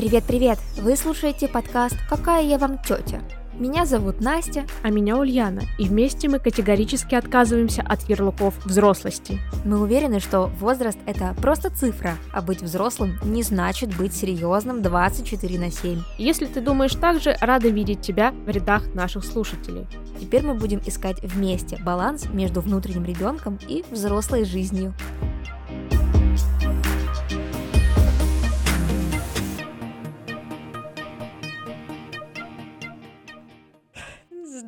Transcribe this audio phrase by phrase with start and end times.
[0.00, 0.58] Привет-привет!
[0.78, 3.20] Вы слушаете подкаст «Какая я вам тетя?»
[3.58, 4.64] Меня зовут Настя.
[4.82, 5.60] А меня Ульяна.
[5.78, 9.38] И вместе мы категорически отказываемся от ярлыков взрослости.
[9.66, 15.58] Мы уверены, что возраст– это просто цифра, а быть взрослым не значит быть серьезным 24
[15.58, 16.00] на 7.
[16.16, 19.86] Если ты думаешь так же, рада видеть тебя в рядах наших слушателей.
[20.18, 24.94] Теперь мы будем искать вместе баланс между внутренним ребенком и взрослой жизнью.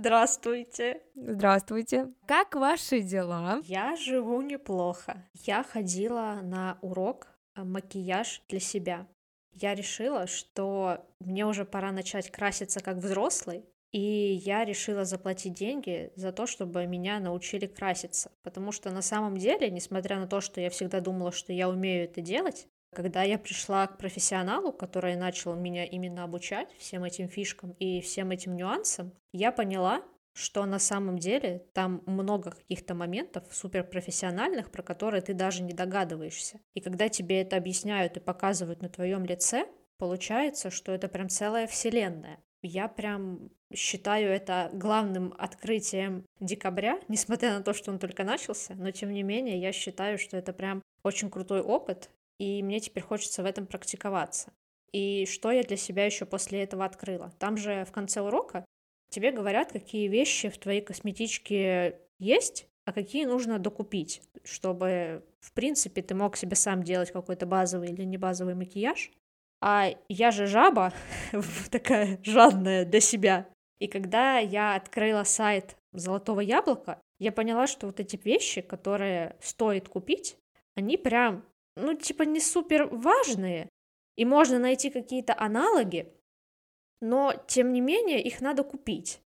[0.02, 1.01] Здравствуйте.
[1.15, 2.09] Здравствуйте.
[2.27, 3.61] Как ваши дела?
[3.62, 5.25] Я живу неплохо.
[5.45, 9.06] Я ходила на урок э, макияж для себя.
[9.52, 16.11] Я решила, что мне уже пора начать краситься как взрослый, и я решила заплатить деньги
[16.16, 18.33] за то, чтобы меня научили краситься.
[18.42, 22.06] Потому что на самом деле, несмотря на то, что я всегда думала, что я умею
[22.06, 27.73] это делать, когда я пришла к профессионалу, который начал меня именно обучать всем этим фишкам
[27.79, 30.03] и всем этим нюансам, я поняла,
[30.34, 36.61] что на самом деле там много каких-то моментов суперпрофессиональных, про которые ты даже не догадываешься.
[36.75, 39.67] И когда тебе это объясняют и показывают на твоем лице,
[39.99, 42.39] получается, что это прям целая вселенная.
[42.62, 48.91] Я прям считаю это главным открытием декабря, несмотря на то, что он только начался, но
[48.91, 52.11] тем не менее я считаю, что это прям очень крутой опыт,
[52.43, 54.53] и мне теперь хочется в этом практиковаться.
[54.91, 57.33] И что я для себя еще после этого открыла?
[57.39, 58.65] Там же в конце урока
[59.11, 66.03] тебе говорят, какие вещи в твоей косметичке есть, а какие нужно докупить, чтобы, в принципе,
[66.03, 69.12] ты мог себе сам делать какой-то базовый или не базовый макияж.
[69.61, 70.93] А я же жаба,
[71.71, 73.47] такая жадная для себя.
[73.79, 79.89] И когда я открыла сайт Золотого яблока, я поняла, что вот эти вещи, которые стоит
[79.89, 80.37] купить,
[80.75, 81.45] они прям
[81.77, 83.69] ну, типа, не супер важные,
[84.17, 86.12] и можно найти какие-то аналоги,
[87.01, 89.20] но, тем не менее, их надо купить.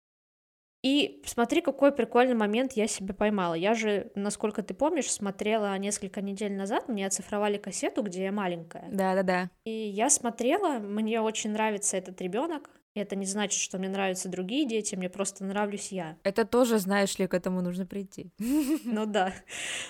[0.82, 3.54] И смотри, какой прикольный момент я себе поймала.
[3.54, 8.88] Я же, насколько ты помнишь, смотрела несколько недель назад, мне оцифровали кассету, где я маленькая.
[8.90, 9.48] Да-да-да.
[9.64, 12.68] И я смотрела, мне очень нравится этот ребенок.
[12.94, 16.18] Это не значит, что мне нравятся другие дети, мне просто нравлюсь я.
[16.24, 18.32] Это тоже, знаешь ли, к этому нужно прийти.
[18.38, 19.32] Ну да.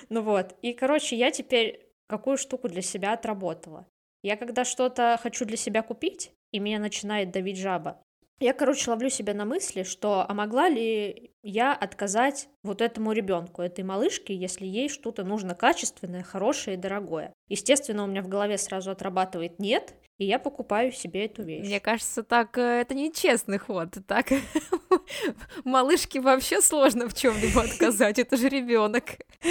[0.09, 0.55] Ну вот.
[0.61, 3.89] И, короче, я теперь какую штуку для себя отработала.
[4.23, 8.03] Я когда что-то хочу для себя купить, и меня начинает давить жаба,
[8.39, 13.63] я, короче, ловлю себя на мысли, что а могла ли я отказать вот этому ребенку,
[13.63, 17.33] этой малышке, если ей что-то нужно качественное, хорошее и дорогое.
[17.49, 21.67] Естественно, у меня в голове сразу отрабатывает нет, и я покупаю себе эту вещь.
[21.67, 23.89] Мне кажется, так э, это нечестный ход.
[24.07, 24.29] Так
[25.65, 29.05] малышке вообще сложно в чем-либо отказать, это же ребенок.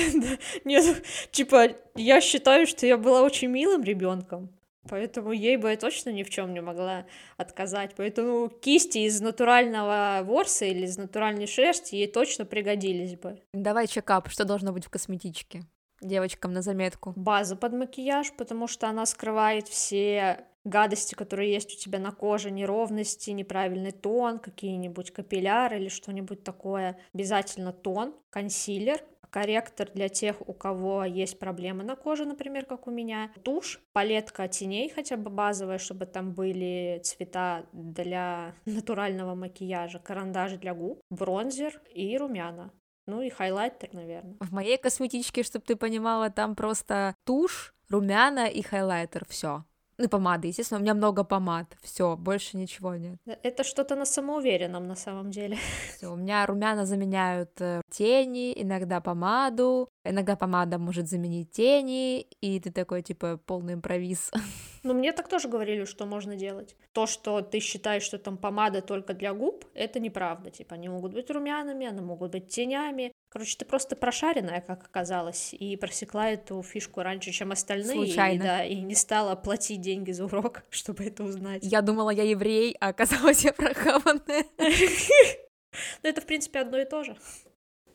[0.64, 4.50] Нет, типа, я считаю, что я была очень милым ребенком.
[4.90, 7.06] Поэтому ей бы я точно ни в чем не могла
[7.38, 7.94] отказать.
[7.96, 13.42] Поэтому кисти из натурального ворса или из натуральной шерсти ей точно пригодились бы.
[13.54, 15.64] Давай чекап, что должно быть в косметичке?
[16.02, 17.14] Девочкам на заметку.
[17.16, 22.52] База под макияж, потому что она скрывает все гадости, которые есть у тебя на коже,
[22.52, 26.98] неровности, неправильный тон, какие-нибудь капилляры или что-нибудь такое.
[27.14, 32.92] Обязательно тон, консилер, корректор для тех, у кого есть проблемы на коже, например, как у
[32.92, 40.54] меня, тушь, палетка теней хотя бы базовая, чтобы там были цвета для натурального макияжа, карандаш
[40.54, 42.72] для губ, бронзер и румяна.
[43.08, 44.38] Ну и хайлайтер, наверное.
[44.40, 49.66] В моей косметичке, чтобы ты понимала, там просто тушь, румяна и хайлайтер, все.
[49.98, 51.78] Ну, помады, естественно, у меня много помад.
[51.82, 53.20] Все, больше ничего нет.
[53.44, 55.58] Это что-то на самоуверенном на самом деле.
[55.98, 62.60] Все, у меня румяна заменяют э, тени, иногда помаду, иногда помада может заменить тени, и
[62.60, 64.32] ты такой, типа, полный импровиз.
[64.84, 66.76] Ну, мне так тоже говорили, что можно делать.
[66.92, 70.50] То, что ты считаешь, что там помада только для губ, это неправда.
[70.50, 75.54] Типа, они могут быть румянами, они могут быть тенями, Короче, ты просто прошаренная, как оказалось,
[75.54, 77.94] и просекла эту фишку раньше, чем остальные.
[77.94, 78.42] Случайно.
[78.42, 81.64] И, да, и не стала платить деньги за урок, чтобы это узнать.
[81.64, 84.44] Я думала, я еврей, а оказалось, я прохаванная.
[84.60, 87.16] Ну, это, в принципе, одно и то же.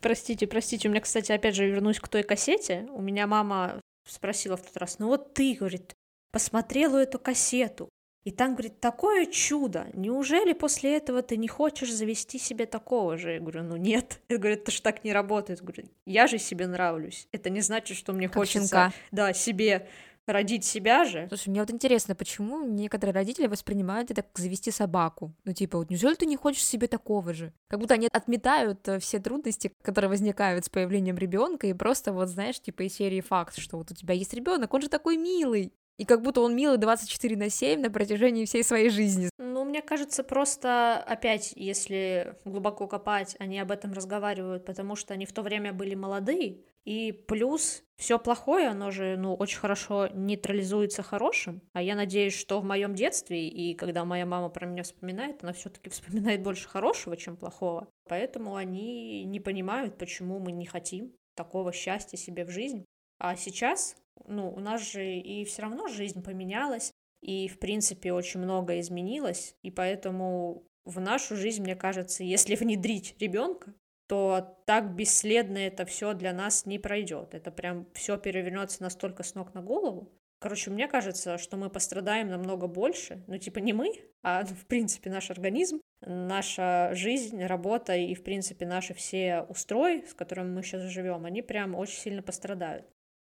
[0.01, 2.89] Простите, простите, у меня, кстати, опять же, вернусь к той кассете.
[2.91, 3.79] У меня мама
[4.09, 5.93] спросила в тот раз, ну вот ты, говорит,
[6.33, 7.91] посмотрела эту кассету,
[8.27, 9.87] и там, говорит, такое чудо.
[9.95, 13.35] Неужели после этого ты не хочешь завести себе такого же?
[13.35, 14.19] Я говорю, ну нет.
[14.29, 15.61] Я говорю, это же так не работает.
[15.61, 17.29] Я говорю, я же себе нравлюсь.
[17.31, 18.93] Это не значит, что мне Как хочется щенка.
[19.13, 19.89] да, себе
[20.27, 21.27] родить себя же.
[21.29, 25.33] Слушай, мне вот интересно, почему некоторые родители воспринимают это как завести собаку?
[25.45, 27.53] Ну, типа, вот неужели ты не хочешь себе такого же?
[27.69, 32.29] Как будто они отметают э, все трудности, которые возникают с появлением ребенка, и просто вот,
[32.29, 35.73] знаешь, типа из серии факт, что вот у тебя есть ребенок, он же такой милый.
[35.99, 39.31] И как будто он милый 24 на 7 на протяжении всей своей жизни.
[39.39, 45.27] Ну, мне кажется, просто опять, если глубоко копать, они об этом разговаривают, потому что они
[45.27, 51.03] в то время были молодые, и плюс все плохое, оно же, ну, очень хорошо нейтрализуется
[51.03, 51.61] хорошим.
[51.73, 55.53] А я надеюсь, что в моем детстве, и когда моя мама про меня вспоминает, она
[55.53, 57.89] все-таки вспоминает больше хорошего, чем плохого.
[58.09, 62.85] Поэтому они не понимают, почему мы не хотим такого счастья себе в жизнь.
[63.19, 68.41] А сейчас, ну, у нас же и все равно жизнь поменялась, и, в принципе, очень
[68.41, 73.75] много изменилось, и поэтому в нашу жизнь, мне кажется, если внедрить ребенка,
[74.09, 77.35] то так бесследно это все для нас не пройдет.
[77.35, 80.13] Это прям все перевернется настолько с ног на голову.
[80.39, 83.25] Короче, мне кажется, что мы пострадаем намного больше.
[83.27, 83.93] Ну, типа не мы,
[84.23, 90.15] а, в принципе, наш организм, наша жизнь, работа и, в принципе, наши все устрои, с
[90.15, 92.87] которыми мы сейчас живем, они прям очень сильно пострадают.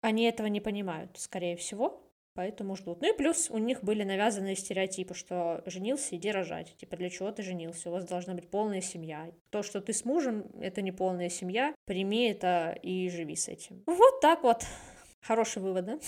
[0.01, 2.01] Они этого не понимают, скорее всего,
[2.33, 3.01] поэтому ждут.
[3.01, 6.75] Ну и плюс у них были навязанные стереотипы, что женился, иди рожать.
[6.77, 7.89] Типа, для чего ты женился?
[7.89, 9.29] У вас должна быть полная семья.
[9.49, 11.75] То, что ты с мужем, это не полная семья.
[11.85, 13.83] Прими это и живи с этим.
[13.85, 14.63] Вот так вот.
[15.21, 15.99] Хороший вывод, да?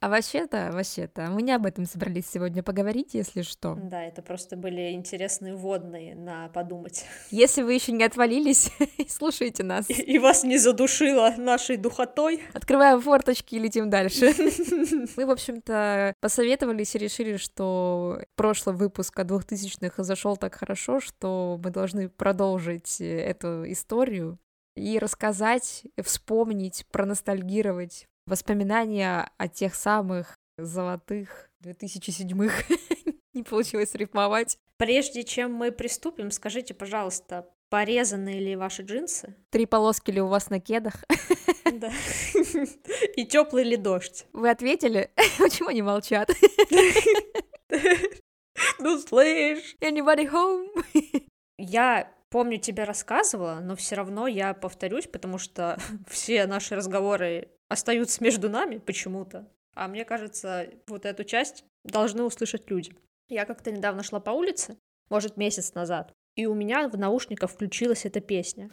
[0.00, 3.76] А вообще-то, вообще-то, мы не об этом собрались сегодня поговорить, если что.
[3.82, 7.04] Да, это просто были интересные вводные на подумать.
[7.30, 8.70] Если вы еще не отвалились,
[9.08, 9.88] слушайте нас.
[9.88, 12.42] И, и вас не задушило нашей духотой.
[12.52, 14.34] Открываем форточки и летим дальше.
[15.16, 21.58] Мы, в общем-то, посоветовались и решили, что прошлый выпуск о двухтысячных зашел так хорошо, что
[21.62, 24.38] мы должны продолжить эту историю
[24.74, 32.64] и рассказать, вспомнить, проностальгировать воспоминания о тех самых золотых 2007-х.
[33.34, 34.58] Не получилось рифмовать.
[34.78, 39.36] Прежде чем мы приступим, скажите, пожалуйста, порезаны ли ваши джинсы?
[39.50, 41.04] Три полоски ли у вас на кедах?
[41.72, 41.90] Да.
[43.16, 44.24] И теплый ли дождь?
[44.32, 45.10] Вы ответили?
[45.38, 46.30] Почему они молчат?
[48.78, 49.76] Ну, слышь!
[49.80, 50.84] Anybody home?
[51.58, 55.78] Я помню, тебе рассказывала, но все равно я повторюсь, потому что
[56.08, 59.48] все наши разговоры остаются между нами почему-то.
[59.74, 62.96] А мне кажется, вот эту часть должны услышать люди.
[63.28, 64.78] Я как-то недавно шла по улице,
[65.10, 68.70] может, месяц назад, и у меня в наушниках включилась эта песня.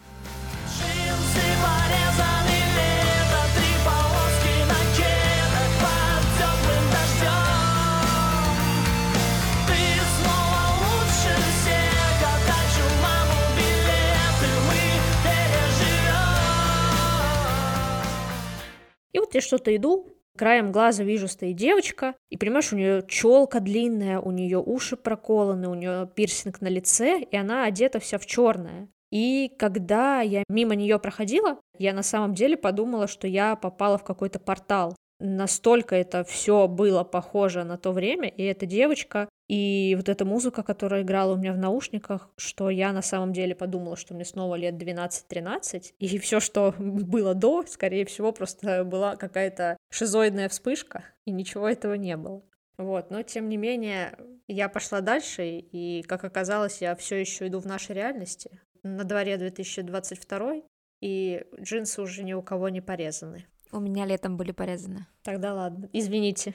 [19.13, 20.07] И вот я что-то иду,
[20.38, 25.69] краем глаза вижу, стоит девочка, и понимаешь, у нее челка длинная, у нее уши проколаны,
[25.69, 28.89] у нее пирсинг на лице, и она одета вся в черное.
[29.12, 34.04] И когда я мимо нее проходила, я на самом деле подумала, что я попала в
[34.04, 40.09] какой-то портал настолько это все было похоже на то время, и эта девочка, и вот
[40.09, 44.13] эта музыка, которая играла у меня в наушниках, что я на самом деле подумала, что
[44.13, 50.49] мне снова лет 12-13, и все, что было до, скорее всего, просто была какая-то шизоидная
[50.49, 52.43] вспышка, и ничего этого не было.
[52.77, 54.17] Вот, но тем не менее,
[54.47, 58.59] я пошла дальше, и, как оказалось, я все еще иду в нашей реальности.
[58.81, 60.63] На дворе 2022,
[60.99, 63.45] и джинсы уже ни у кого не порезаны.
[63.73, 65.07] У меня летом были порезаны.
[65.23, 65.89] Тогда ладно.
[65.93, 66.53] Извините.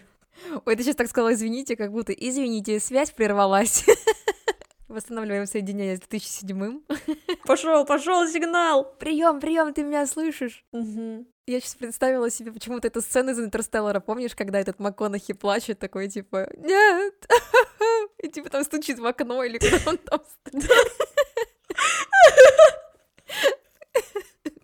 [0.64, 3.84] Ой, ты сейчас так сказала извините, как будто извините, связь прервалась.
[4.88, 6.80] Восстанавливаем соединение с 2007
[7.44, 8.94] Пошел, пошел сигнал.
[9.00, 10.64] Прием, прием, ты меня слышишь?
[10.70, 11.26] Угу.
[11.48, 16.08] Я сейчас представила себе почему-то эту сцену из Интерстеллара, помнишь, когда этот МакКонахи плачет, такой,
[16.08, 17.14] типа, нет,
[18.22, 20.20] и типа там стучит в окно или куда он там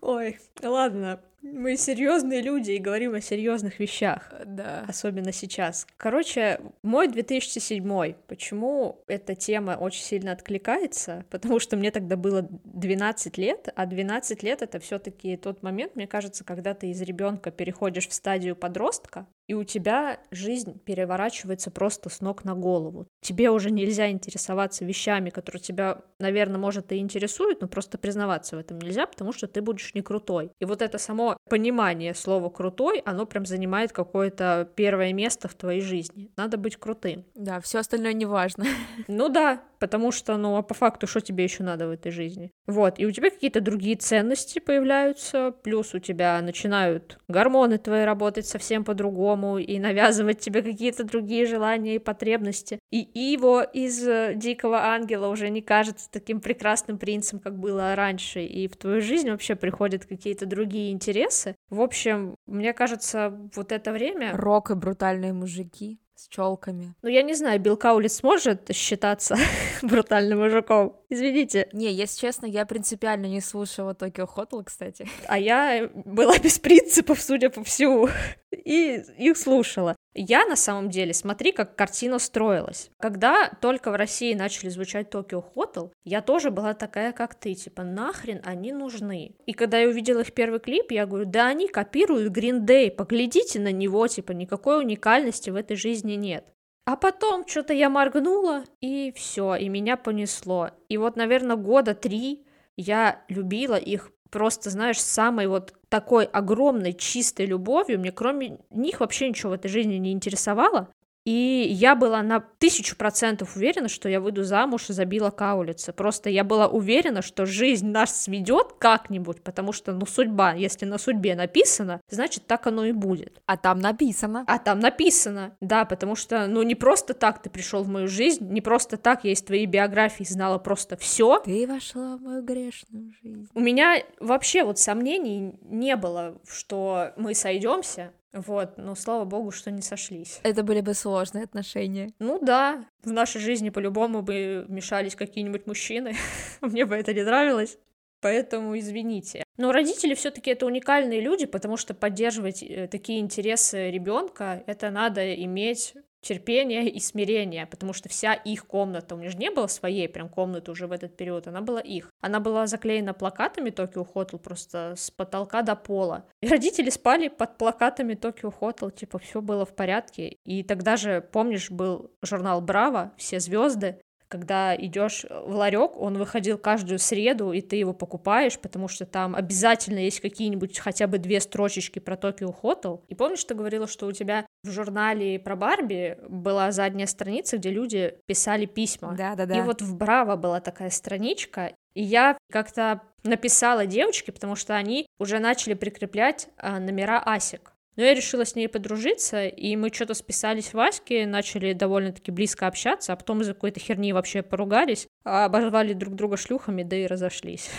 [0.01, 4.33] Ой, ладно, мы серьезные люди и говорим о серьезных вещах.
[4.45, 4.83] Да.
[4.87, 5.85] Особенно сейчас.
[5.97, 8.13] Короче, мой 2007.
[8.27, 11.25] Почему эта тема очень сильно откликается?
[11.29, 16.07] Потому что мне тогда было 12 лет, а 12 лет это все-таки тот момент, мне
[16.07, 22.09] кажется, когда ты из ребенка переходишь в стадию подростка, и у тебя жизнь переворачивается просто
[22.09, 23.07] с ног на голову.
[23.21, 28.59] Тебе уже нельзя интересоваться вещами, которые тебя, наверное, может и интересуют, но просто признаваться в
[28.59, 30.51] этом нельзя, потому что ты будешь не крутой.
[30.59, 35.81] И вот это само понимание слова крутой, оно прям занимает какое-то первое место в твоей
[35.81, 36.31] жизни.
[36.37, 37.25] Надо быть крутым.
[37.35, 38.65] Да, все остальное не важно.
[39.07, 42.51] Ну да, потому что, ну, а по факту, что тебе еще надо в этой жизни?
[42.65, 48.47] Вот, и у тебя какие-то другие ценности появляются, плюс у тебя начинают гормоны твои работать
[48.47, 52.79] совсем по-другому и навязывать тебе какие-то другие желания и потребности.
[52.91, 53.01] И
[53.33, 58.67] Иво из э, «Дикого ангела» уже не кажется таким прекрасным принцем, как было раньше, и
[58.67, 61.24] в твою жизнь вообще приходят какие-то другие интересы.
[61.69, 64.35] В общем, мне кажется, вот это время...
[64.35, 66.95] Рок и брутальные мужики с челками.
[67.01, 69.35] Ну, я не знаю, Билл Каулит сможет считаться
[69.81, 70.97] брутальным мужиком?
[71.09, 71.67] Извините.
[71.73, 75.07] Не, если честно, я принципиально не слушала Токио Хотел, кстати.
[75.27, 78.09] А я была без принципов, судя по всему,
[78.51, 79.95] и их слушала.
[80.17, 82.89] Я на самом деле, смотри, как картина строилась.
[82.99, 87.83] Когда только в России начали звучать Токио Хотел, я тоже была такая, как ты, типа,
[87.83, 89.35] нахрен они нужны.
[89.45, 93.59] И когда я увидела их первый клип, я говорю, да они копируют Green Day, поглядите
[93.59, 96.45] на него, типа, никакой уникальности в этой жизни нет.
[96.85, 100.69] А потом что-то я моргнула, и все, и меня понесло.
[100.87, 102.45] И вот, наверное, года три
[102.77, 107.99] я любила их просто, знаешь, самой вот такой огромной чистой любовью.
[107.99, 110.89] Мне кроме них вообще ничего в этой жизни не интересовало.
[111.25, 115.91] И я была на тысячу процентов уверена, что я выйду замуж за Билла Каулица.
[115.91, 120.99] Просто я была уверена, что жизнь нас сведет как-нибудь, потому что, ну, судьба, если на
[120.99, 123.41] судьбе написано, значит, так оно и будет.
[123.47, 124.43] А там написано.
[124.45, 128.47] А там написано, да, потому что, ну, не просто так ты пришел в мою жизнь,
[128.51, 131.39] не просто так я из твоей биографии знала просто все.
[131.43, 133.47] Ты вошла в мою грешную жизнь.
[133.55, 139.71] У меня вообще вот сомнений не было, что мы сойдемся, вот, но слава богу, что
[139.71, 140.39] не сошлись.
[140.43, 142.11] Это были бы сложные отношения.
[142.19, 146.15] Ну да, в нашей жизни по-любому бы мешались какие-нибудь мужчины.
[146.61, 147.77] Мне бы это не нравилось.
[148.21, 149.43] Поэтому извините.
[149.57, 155.33] Но родители все-таки это уникальные люди, потому что поддерживать э, такие интересы ребенка это надо
[155.35, 155.93] иметь
[156.25, 160.27] терпения и смирения, потому что вся их комната, у них же не было своей прям
[160.27, 162.09] комнаты уже в этот период, она была их.
[162.19, 166.25] Она была заклеена плакатами Токио Хотел просто с потолка до пола.
[166.41, 170.37] И родители спали под плакатами Токио Хотел, типа все было в порядке.
[170.45, 174.01] И тогда же, помнишь, был журнал Браво, все звезды,
[174.35, 179.33] когда идешь в ларек, он выходил каждую среду, и ты его покупаешь, потому что там
[179.33, 183.05] обязательно есть какие-нибудь хотя бы две строчечки про Токио Хотел.
[183.07, 187.69] И помнишь, ты говорила, что у тебя в журнале про Барби была задняя страница, где
[187.69, 189.15] люди писали письма.
[189.17, 189.57] Да, да, да.
[189.57, 195.07] И вот в Браво была такая страничка, и я как-то написала девочке, потому что они
[195.17, 197.71] уже начали прикреплять а, номера Асик.
[197.95, 202.67] Но я решила с ней подружиться, и мы что-то списались в Ваське, начали довольно-таки близко
[202.67, 207.07] общаться, а потом из-за какой-то херни вообще поругались, а обозвали друг друга шлюхами, да и
[207.07, 207.69] разошлись.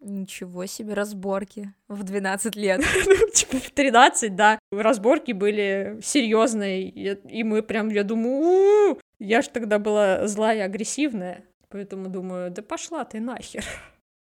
[0.00, 2.82] Ничего себе разборки в 12 лет.
[3.06, 4.58] Ну, типа в 13, да.
[4.70, 11.44] Разборки были серьезные, и мы прям, я думаю, я ж тогда была злая и агрессивная,
[11.68, 13.64] поэтому думаю, да пошла ты нахер.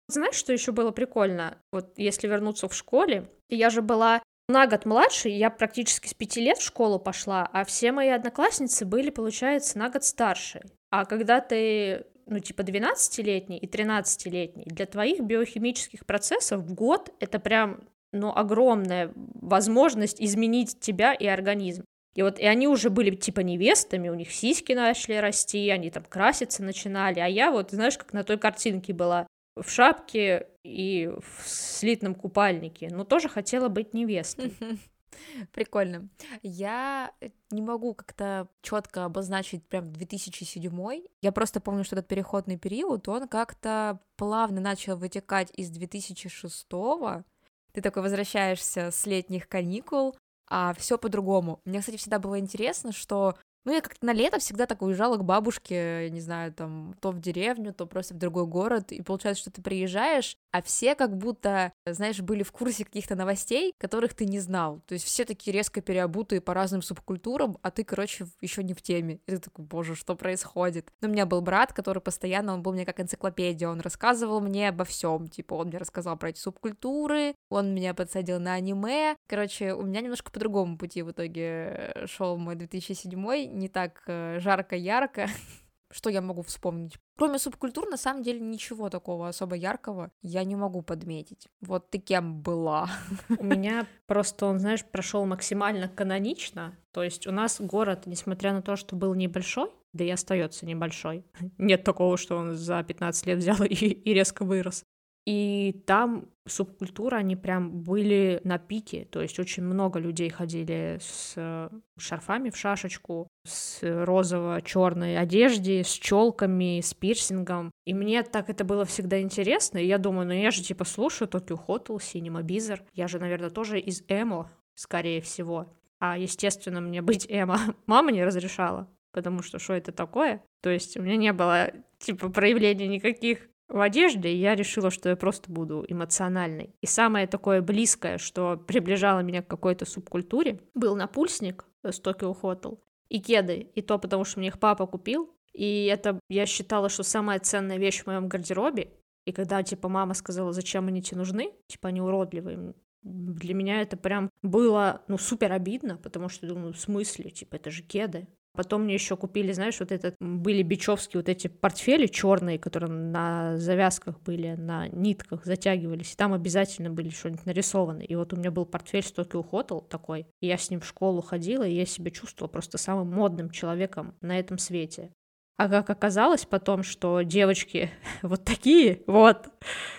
[0.07, 1.57] Знаешь, что еще было прикольно?
[1.72, 6.42] Вот если вернуться в школе, я же была на год младше, я практически с пяти
[6.42, 10.62] лет в школу пошла, а все мои одноклассницы были, получается, на год старше.
[10.90, 17.40] А когда ты, ну, типа 12-летний и 13-летний, для твоих биохимических процессов в год это
[17.40, 21.86] прям, ну, огромная возможность изменить тебя и организм.
[22.16, 26.04] И вот и они уже были типа невестами, у них сиськи начали расти, они там
[26.04, 31.48] краситься начинали, а я вот, знаешь, как на той картинке была, в шапке и в
[31.48, 34.53] слитном купальнике, но тоже хотела быть невестой.
[35.51, 36.10] Прикольно.
[36.41, 37.12] Я
[37.51, 41.03] не могу как-то четко обозначить прям 2007.
[41.22, 46.67] Я просто помню, что этот переходный период, он как-то плавно начал вытекать из 2006.
[46.70, 50.15] Ты такой возвращаешься с летних каникул,
[50.48, 51.60] а все по-другому.
[51.65, 55.24] Мне, кстати, всегда было интересно, что ну, я как-то на лето всегда так уезжала к
[55.24, 59.51] бабушке, не знаю, там, то в деревню, то просто в другой город, и получается, что
[59.51, 64.39] ты приезжаешь, а все как будто, знаешь, были в курсе каких-то новостей, которых ты не
[64.39, 64.82] знал.
[64.86, 68.82] То есть все такие резко переобутые по разным субкультурам, а ты, короче, еще не в
[68.82, 69.20] теме.
[69.27, 70.91] И ты такой, боже, что происходит?
[71.01, 74.70] Но у меня был брат, который постоянно, он был мне как энциклопедия, он рассказывал мне
[74.70, 75.27] обо всем.
[75.27, 79.15] Типа, он мне рассказал про эти субкультуры, он меня подсадил на аниме.
[79.27, 84.39] Короче, у меня немножко по другому пути в итоге шел мой 2007 не так э,
[84.39, 85.27] жарко-ярко.
[85.91, 86.98] Что я могу вспомнить?
[87.17, 91.48] Кроме субкультур, на самом деле, ничего такого особо яркого я не могу подметить.
[91.62, 92.89] Вот ты кем была?
[93.38, 96.75] У меня просто, он, знаешь, прошел максимально канонично.
[96.91, 101.25] То есть у нас город, несмотря на то, что был небольшой, да и остается небольшой.
[101.60, 104.83] Нет такого, что он за 15 лет взял и, и резко вырос.
[105.25, 111.70] И там субкультура, они прям были на пике, то есть очень много людей ходили с
[111.98, 117.72] шарфами в шашечку, с розово-черной одежде, с челками, с пирсингом.
[117.86, 121.30] И мне так это было всегда интересно, и я думаю, ну я же типа слушаю
[121.30, 125.74] Tokyo Hotel, Cinema Bizar, я же, наверное, тоже из эмо, скорее всего.
[126.00, 128.89] А, естественно, мне быть эмо мама не разрешала.
[129.13, 130.44] потому что что это такое?
[130.62, 135.15] То есть у меня не было, типа, проявления никаких в одежде, я решила, что я
[135.15, 136.75] просто буду эмоциональной.
[136.82, 142.80] И самое такое близкое, что приближало меня к какой-то субкультуре, был напульсник с Tokyo Hotel
[143.10, 147.01] и кеды, и то потому, что мне их папа купил, и это я считала, что
[147.01, 148.92] самая ценная вещь в моем гардеробе.
[149.25, 153.98] И когда, типа, мама сказала, зачем они тебе нужны, типа, они уродливые, для меня это
[153.98, 158.27] прям было, ну, супер обидно, потому что, думаю, в смысле, типа, это же кеды.
[158.55, 163.57] Потом мне еще купили, знаешь, вот этот, были бичевские вот эти портфели черные, которые на
[163.57, 168.03] завязках были, на нитках затягивались, и там обязательно были что-нибудь нарисованы.
[168.03, 170.86] И вот у меня был портфель с Tokyo Hotel такой, и я с ним в
[170.86, 175.12] школу ходила, и я себя чувствовала просто самым модным человеком на этом свете.
[175.57, 177.89] А как оказалось потом, что девочки
[178.22, 179.50] вот такие вот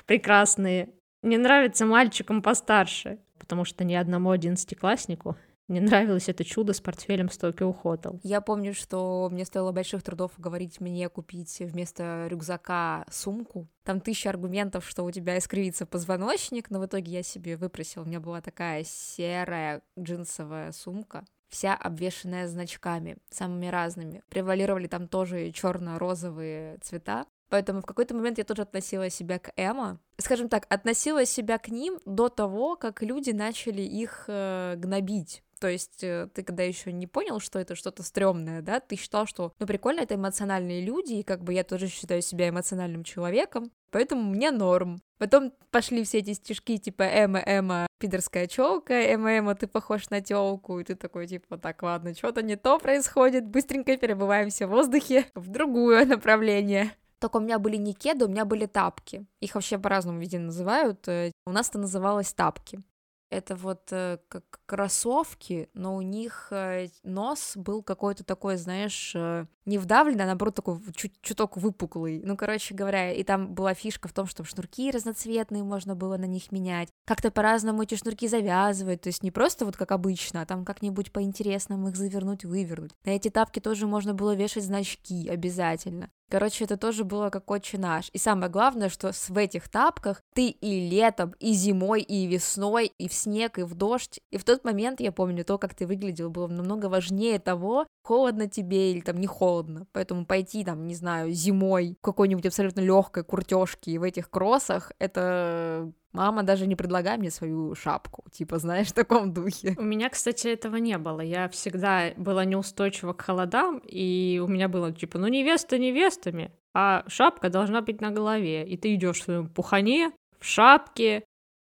[0.06, 0.90] прекрасные
[1.23, 5.37] не нравятся мальчикам постарше, потому что ни одному одиннадцатикласснику
[5.68, 8.21] не нравилось это чудо с портфелем с Tokyo Hotel.
[8.23, 13.66] Я помню, что мне стоило больших трудов уговорить мне купить вместо рюкзака сумку.
[13.83, 18.02] Там тысяча аргументов, что у тебя искривится позвоночник, но в итоге я себе выпросила.
[18.02, 24.23] У меня была такая серая джинсовая сумка, вся обвешенная значками, самыми разными.
[24.28, 27.26] Превалировали там тоже черно-розовые цвета.
[27.49, 30.00] Поэтому в какой-то момент я тоже относила себя к Эмо.
[30.18, 35.44] Скажем так, относила себя к ним до того, как люди начали их э, гнобить.
[35.64, 39.25] То есть э, ты когда еще не понял, что это что-то стрёмное, да, ты считал,
[39.25, 43.73] что, ну, прикольно, это эмоциональные люди, и как бы я тоже считаю себя эмоциональным человеком,
[43.90, 45.00] поэтому мне норм.
[45.16, 50.21] Потом пошли все эти стишки типа Эма, Эма, пидорская челка, Эма, Эма, ты похож на
[50.21, 55.25] телку, и ты такой типа, так, ладно, что-то не то происходит, быстренько перебываемся в воздухе
[55.35, 56.92] в другое направление.
[57.21, 59.25] Только у меня были не кеды, у меня были тапки.
[59.40, 61.09] Их вообще по-разному везде называют.
[61.09, 62.83] Э, у нас это называлось тапки
[63.31, 69.47] это вот э, как кроссовки, но у них э, нос был какой-то такой, знаешь, э,
[69.66, 72.21] не вдавленный, а наоборот такой чуть чуток выпуклый.
[72.25, 76.26] Ну, короче говоря, и там была фишка в том, что шнурки разноцветные можно было на
[76.26, 76.88] них менять.
[77.06, 81.12] Как-то по-разному эти шнурки завязывать, то есть не просто вот как обычно, а там как-нибудь
[81.12, 82.92] по-интересному их завернуть, вывернуть.
[83.04, 86.11] На эти тапки тоже можно было вешать значки обязательно.
[86.30, 88.09] Короче, это тоже было как отче наш.
[88.12, 93.08] И самое главное, что в этих тапках ты и летом, и зимой, и весной, и
[93.08, 94.19] в снег, и в дождь.
[94.32, 98.49] И в тот момент, я помню, то, как ты выглядел, было намного важнее того, холодно
[98.49, 99.86] тебе или там не холодно.
[99.93, 104.93] Поэтому пойти там, не знаю, зимой в какой-нибудь абсолютно легкой куртежке и в этих кроссах,
[104.99, 109.75] это Мама даже не предлагай мне свою шапку, типа, знаешь, в таком духе.
[109.76, 111.21] У меня, кстати, этого не было.
[111.21, 117.02] Я всегда была неустойчива к холодам, и у меня было типа, ну невеста невестами, а
[117.08, 118.64] шапка должна быть на голове.
[118.64, 121.25] И ты идешь в своем пухане, в шапке,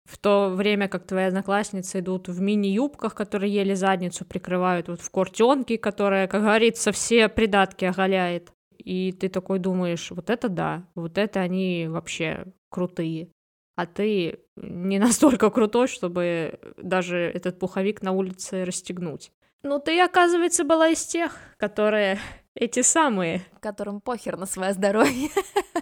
[0.06, 5.10] в то время как твои одноклассницы идут в мини-юбках, которые еле задницу прикрывают, вот в
[5.10, 8.52] куртенке, которая, как говорится, все придатки оголяет.
[8.78, 13.30] И ты такой думаешь, вот это да, вот это они вообще крутые
[13.76, 19.32] а ты не настолько крутой, чтобы даже этот пуховик на улице расстегнуть.
[19.64, 22.20] Ну, ты, оказывается, была из тех, которые
[22.54, 23.42] эти самые.
[23.62, 25.30] Которым похер на свое здоровье.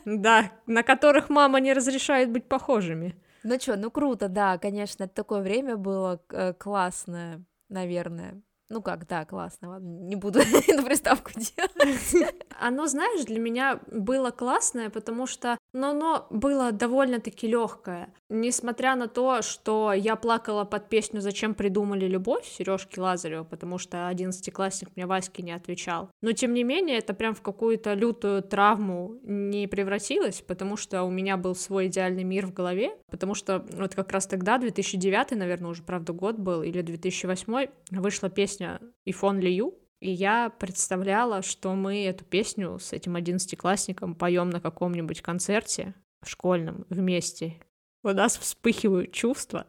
[0.05, 3.15] Да, на которых мама не разрешает быть похожими.
[3.43, 8.41] Ну чё, ну круто, да, конечно, такое время было э, классное, наверное.
[8.69, 12.35] Ну как, да, классно, ладно, не буду эту приставку делать.
[12.59, 18.13] Оно, знаешь, для меня было классное, потому что но оно было довольно-таки легкое.
[18.33, 24.07] Несмотря на то, что я плакала под песню «Зачем придумали любовь» Сережки Лазарева, потому что
[24.07, 26.09] одиннадцатиклассник мне Ваське не отвечал.
[26.21, 31.11] Но, тем не менее, это прям в какую-то лютую травму не превратилось, потому что у
[31.11, 35.69] меня был свой идеальный мир в голове, потому что вот как раз тогда, 2009, наверное,
[35.69, 42.05] уже, правда, год был, или 2008, вышла песня «Ифон Лию», и я представляла, что мы
[42.05, 47.59] эту песню с этим одиннадцатиклассником поем на каком-нибудь концерте школьном вместе.
[48.03, 49.67] У нас вспыхивают чувства.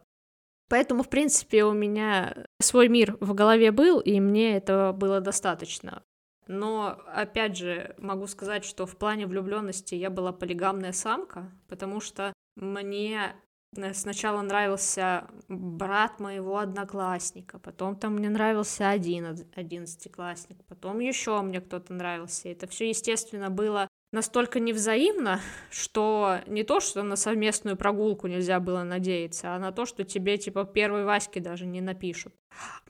[0.69, 6.03] Поэтому, в принципе, у меня свой мир в голове был, и мне этого было достаточно.
[6.47, 12.33] Но, опять же, могу сказать, что в плане влюбленности я была полигамная самка, потому что
[12.55, 13.35] мне
[13.75, 21.61] Э, сначала нравился брат моего одноклассника, потом там мне нравился один одиннадцатиклассник, потом еще мне
[21.61, 22.49] кто-то нравился.
[22.49, 28.83] Это все, естественно, было настолько невзаимно, что не то, что на совместную прогулку нельзя было
[28.83, 32.33] надеяться, а на то, что тебе, типа, первой Васьки даже не напишут.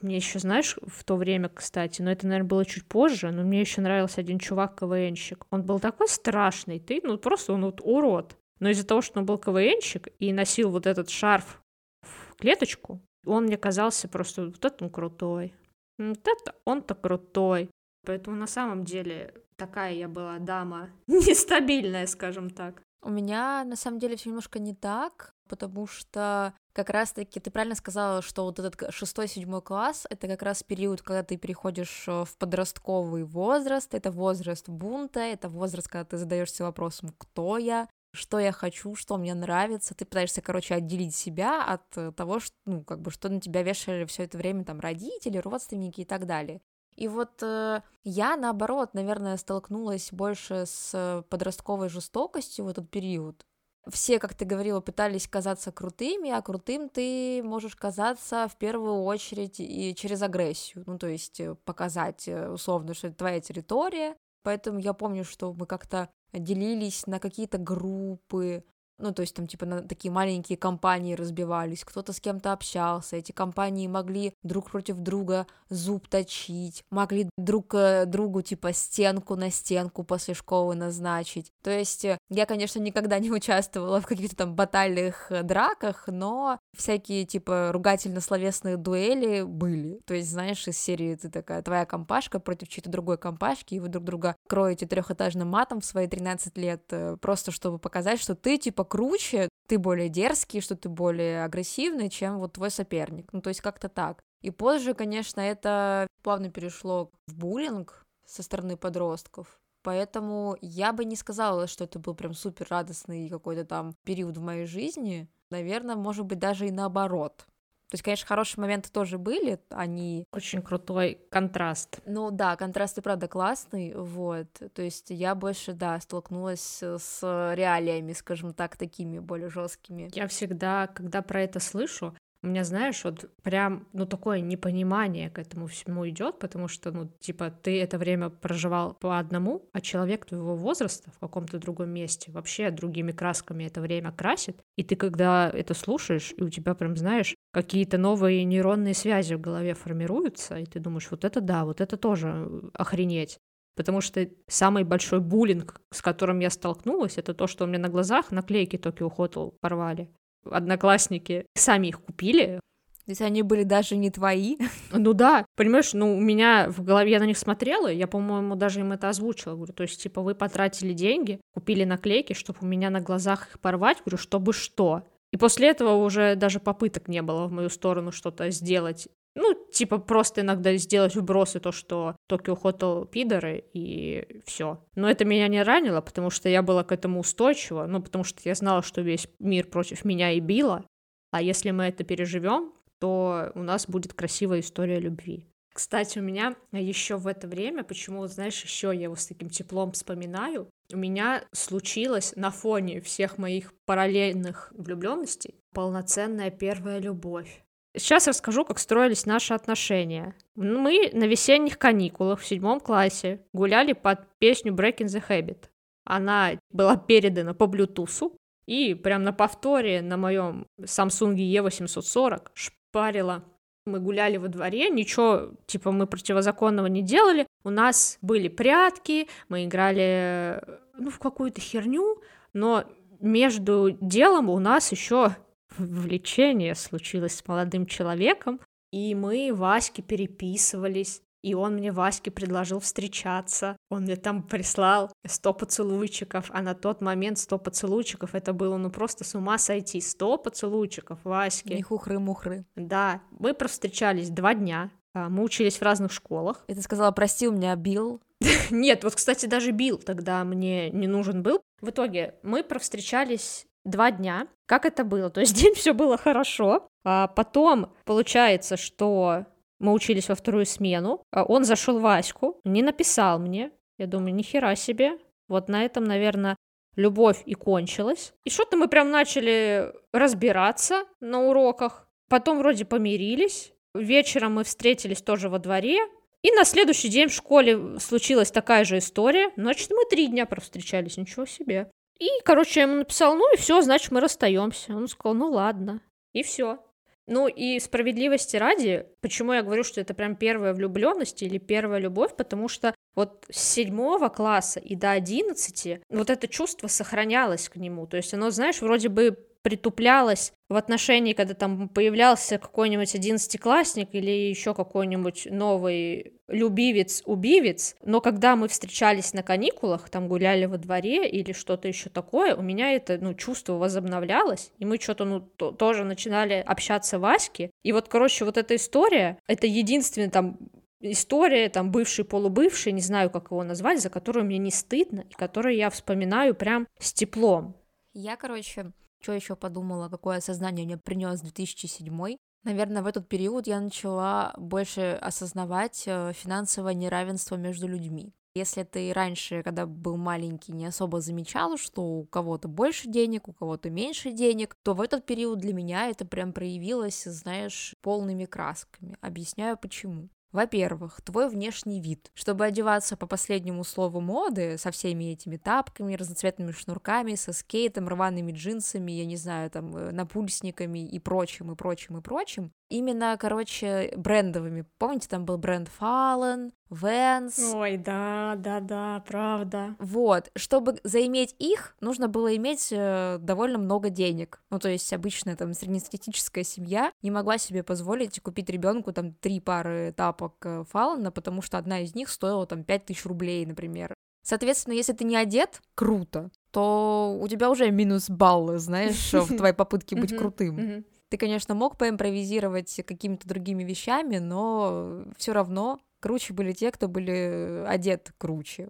[0.00, 3.60] Мне еще, знаешь, в то время, кстати, но это, наверное, было чуть позже, но мне
[3.60, 5.46] еще нравился один чувак КВНщик.
[5.50, 8.36] Он был такой страшный, ты, ну, просто он вот урод.
[8.60, 11.62] Но из-за того, что он был КВНщик и носил вот этот шарф
[12.02, 15.54] в клеточку, он мне казался просто вот это он крутой.
[15.98, 17.70] Вот это он-то крутой.
[18.04, 19.34] Поэтому на самом деле
[19.66, 22.82] такая я была дама нестабильная, скажем так.
[23.02, 27.74] У меня на самом деле все немножко не так, потому что как раз-таки ты правильно
[27.74, 32.36] сказала, что вот этот шестой-седьмой класс— это как раз период, когда ты переходишь э, в
[32.38, 38.52] подростковый возраст, это возраст бунта, это возраст, когда ты задаешься вопросом, кто я, что я
[38.52, 43.00] хочу, что мне нравится, ты пытаешься, короче, отделить себя от э, того, что, ну, как
[43.00, 46.60] бы, что на тебя вешали все это время там родители, родственники и так далее.
[46.96, 53.44] И вот э, я, наоборот, наверное, столкнулась больше с подростковой жестокостью в этот период.
[53.90, 59.60] Все, как ты говорила, пытались казаться крутыми, а крутым ты можешь казаться в первую очередь
[59.60, 64.16] и через агрессию, ну, то есть э, показать э, условно, что это твоя территория.
[64.42, 68.64] Поэтому я помню, что мы как-то делились на какие-то группы,
[68.98, 73.32] ну, то есть там типа на такие маленькие компании разбивались, кто-то с кем-то общался, эти
[73.32, 80.04] компании могли друг против друга зуб точить, могли друг э, другу типа стенку на стенку
[80.04, 81.52] после школы назначить.
[81.62, 86.58] То есть э, я, конечно, никогда не участвовала в каких-то там батальных э, драках, но
[86.76, 90.00] всякие типа ругательно-словесные дуэли были.
[90.06, 93.88] То есть, знаешь, из серии ты такая, твоя компашка против чьей-то другой компашки, и вы
[93.88, 98.83] друг друга кроете трехэтажным матом в свои 13 лет, просто чтобы показать, что ты типа
[98.84, 103.32] круче, ты более дерзкий, что ты более агрессивный, чем вот твой соперник.
[103.32, 104.22] Ну, то есть как-то так.
[104.42, 109.58] И позже, конечно, это плавно перешло в буллинг со стороны подростков.
[109.82, 114.42] Поэтому я бы не сказала, что это был прям супер радостный какой-то там период в
[114.42, 115.28] моей жизни.
[115.50, 117.46] Наверное, может быть, даже и наоборот.
[117.94, 120.26] То есть, конечно, хорошие моменты тоже были, они...
[120.32, 122.00] Очень крутой контраст.
[122.06, 124.48] Ну да, контраст и правда классный, вот.
[124.74, 127.20] То есть я больше, да, столкнулась с
[127.54, 130.10] реалиями, скажем так, такими более жесткими.
[130.12, 135.38] Я всегда, когда про это слышу, у меня, знаешь, вот прям, ну, такое непонимание к
[135.38, 140.26] этому всему идет, потому что, ну, типа, ты это время проживал по одному, а человек
[140.26, 145.50] твоего возраста в каком-то другом месте вообще другими красками это время красит, и ты, когда
[145.50, 150.66] это слушаешь, и у тебя прям, знаешь, какие-то новые нейронные связи в голове формируются, и
[150.66, 153.38] ты думаешь, вот это да, вот это тоже охренеть.
[153.76, 157.88] Потому что самый большой буллинг, с которым я столкнулась, это то, что у меня на
[157.88, 160.10] глазах наклейки Tokyo Hotel порвали
[160.50, 162.60] одноклассники сами их купили.
[163.04, 164.56] То есть они были даже не твои?
[164.92, 168.80] Ну да, понимаешь, ну у меня в голове, я на них смотрела, я, по-моему, даже
[168.80, 172.88] им это озвучила, говорю, то есть, типа, вы потратили деньги, купили наклейки, чтобы у меня
[172.88, 175.02] на глазах их порвать, говорю, чтобы что?
[175.32, 179.08] И после этого уже даже попыток не было в мою сторону что-то сделать.
[179.34, 184.84] Ну, типа, просто иногда сделать вбросы то, что Токио Хотел пидоры, и все.
[184.94, 188.40] Но это меня не ранило, потому что я была к этому устойчива, ну, потому что
[188.44, 190.84] я знала, что весь мир против меня и била.
[191.32, 195.48] А если мы это переживем, то у нас будет красивая история любви.
[195.74, 199.90] Кстати, у меня еще в это время, почему, знаешь, еще я его с таким теплом
[199.90, 207.63] вспоминаю, у меня случилось на фоне всех моих параллельных влюбленностей полноценная первая любовь.
[207.96, 210.34] Сейчас расскажу, как строились наши отношения.
[210.56, 215.68] Мы на весенних каникулах в седьмом классе гуляли под песню Breaking the Habit.
[216.04, 218.32] Она была передана по Bluetooth,
[218.66, 223.44] и прям на повторе на моем Samsung E840 шпарила.
[223.86, 227.46] Мы гуляли во дворе, ничего, типа, мы противозаконного не делали.
[227.64, 230.62] У нас были прятки, мы играли,
[230.98, 232.22] ну, в какую-то херню,
[232.54, 232.84] но
[233.20, 235.36] между делом у нас еще
[235.78, 238.60] влечение случилось с молодым человеком,
[238.92, 243.76] и мы Ваське переписывались, и он мне Ваське предложил встречаться.
[243.90, 248.90] Он мне там прислал 100 поцелуйчиков, а на тот момент 100 поцелуйчиков это было ну
[248.90, 250.00] просто с ума сойти.
[250.00, 251.74] 100 поцелуйчиков Ваське.
[251.74, 252.64] Не хухры-мухры.
[252.76, 256.64] Да, мы встречались два дня, а, мы учились в разных школах.
[256.66, 258.22] И ты сказала, прости, у меня бил.
[258.70, 261.60] Нет, вот, кстати, даже бил тогда мне не нужен был.
[261.80, 264.46] В итоге мы провстречались два дня.
[264.66, 265.30] Как это было?
[265.30, 269.46] То есть день все было хорошо, а потом получается, что
[269.78, 273.70] мы учились во вторую смену, а он зашел в Аську, не написал мне.
[273.98, 275.18] Я думаю, ни хера себе.
[275.48, 276.56] Вот на этом, наверное,
[276.96, 278.32] любовь и кончилась.
[278.44, 282.08] И что-то мы прям начали разбираться на уроках.
[282.28, 283.72] Потом вроде помирились.
[283.94, 285.98] Вечером мы встретились тоже во дворе.
[286.42, 289.50] И на следующий день в школе случилась такая же история.
[289.56, 291.90] Значит, мы три дня провстречались, ничего себе.
[292.18, 294.94] И, короче, я ему написал, ну и все, значит, мы расстаемся.
[294.94, 296.00] Он сказал, ну ладно.
[296.32, 296.78] И все.
[297.26, 302.36] Ну и справедливости ради, почему я говорю, что это прям первая влюбленность или первая любовь,
[302.36, 308.06] потому что вот с седьмого класса и до одиннадцати вот это чувство сохранялось к нему.
[308.06, 314.30] То есть оно, знаешь, вроде бы притуплялось в отношении, когда там появлялся какой-нибудь одиннадцатиклассник или
[314.30, 321.52] еще какой-нибудь новый любивец-убивец, но когда мы встречались на каникулах, там гуляли во дворе или
[321.52, 326.04] что-то еще такое, у меня это, ну, чувство возобновлялось, и мы что-то, ну, то, тоже
[326.04, 330.58] начинали общаться Ваське, и вот, короче, вот эта история, это единственный там
[331.00, 335.34] история, там, бывший, полубывший, не знаю, как его назвать, за которую мне не стыдно, и
[335.34, 337.76] которую я вспоминаю прям с теплом.
[338.14, 343.78] Я, короче, что еще подумала, какое осознание мне принес 2007 Наверное, в этот период я
[343.78, 348.32] начала больше осознавать э, финансовое неравенство между людьми.
[348.54, 353.52] Если ты раньше, когда был маленький, не особо замечал, что у кого-то больше денег, у
[353.52, 359.18] кого-то меньше денег, то в этот период для меня это прям проявилось, знаешь, полными красками.
[359.20, 360.30] Объясняю почему.
[360.54, 362.30] Во-первых, твой внешний вид.
[362.32, 368.52] Чтобы одеваться по последнему слову моды, со всеми этими тапками, разноцветными шнурками, со скейтом, рваными
[368.52, 374.12] джинсами, я не знаю, там, э, напульсниками и прочим, и прочим, и прочим, именно, короче,
[374.16, 374.86] брендовыми.
[374.98, 377.74] Помните, там был бренд Fallen, Vans.
[377.74, 379.96] Ой, да, да, да, правда.
[379.98, 384.62] Вот, чтобы заиметь их, нужно было иметь э, довольно много денег.
[384.70, 389.60] Ну, то есть обычная там среднестатистическая семья не могла себе позволить купить ребенку там три
[389.60, 394.14] пары тапок э, Fallen, потому что одна из них стоила там 5000 рублей, например.
[394.44, 399.74] Соответственно, если ты не одет, круто, то у тебя уже минус баллы, знаешь, в твоей
[399.74, 401.04] попытке быть крутым.
[401.30, 407.84] Ты, конечно, мог поимпровизировать какими-то другими вещами, но все равно круче были те, кто были
[407.86, 408.88] одет круче.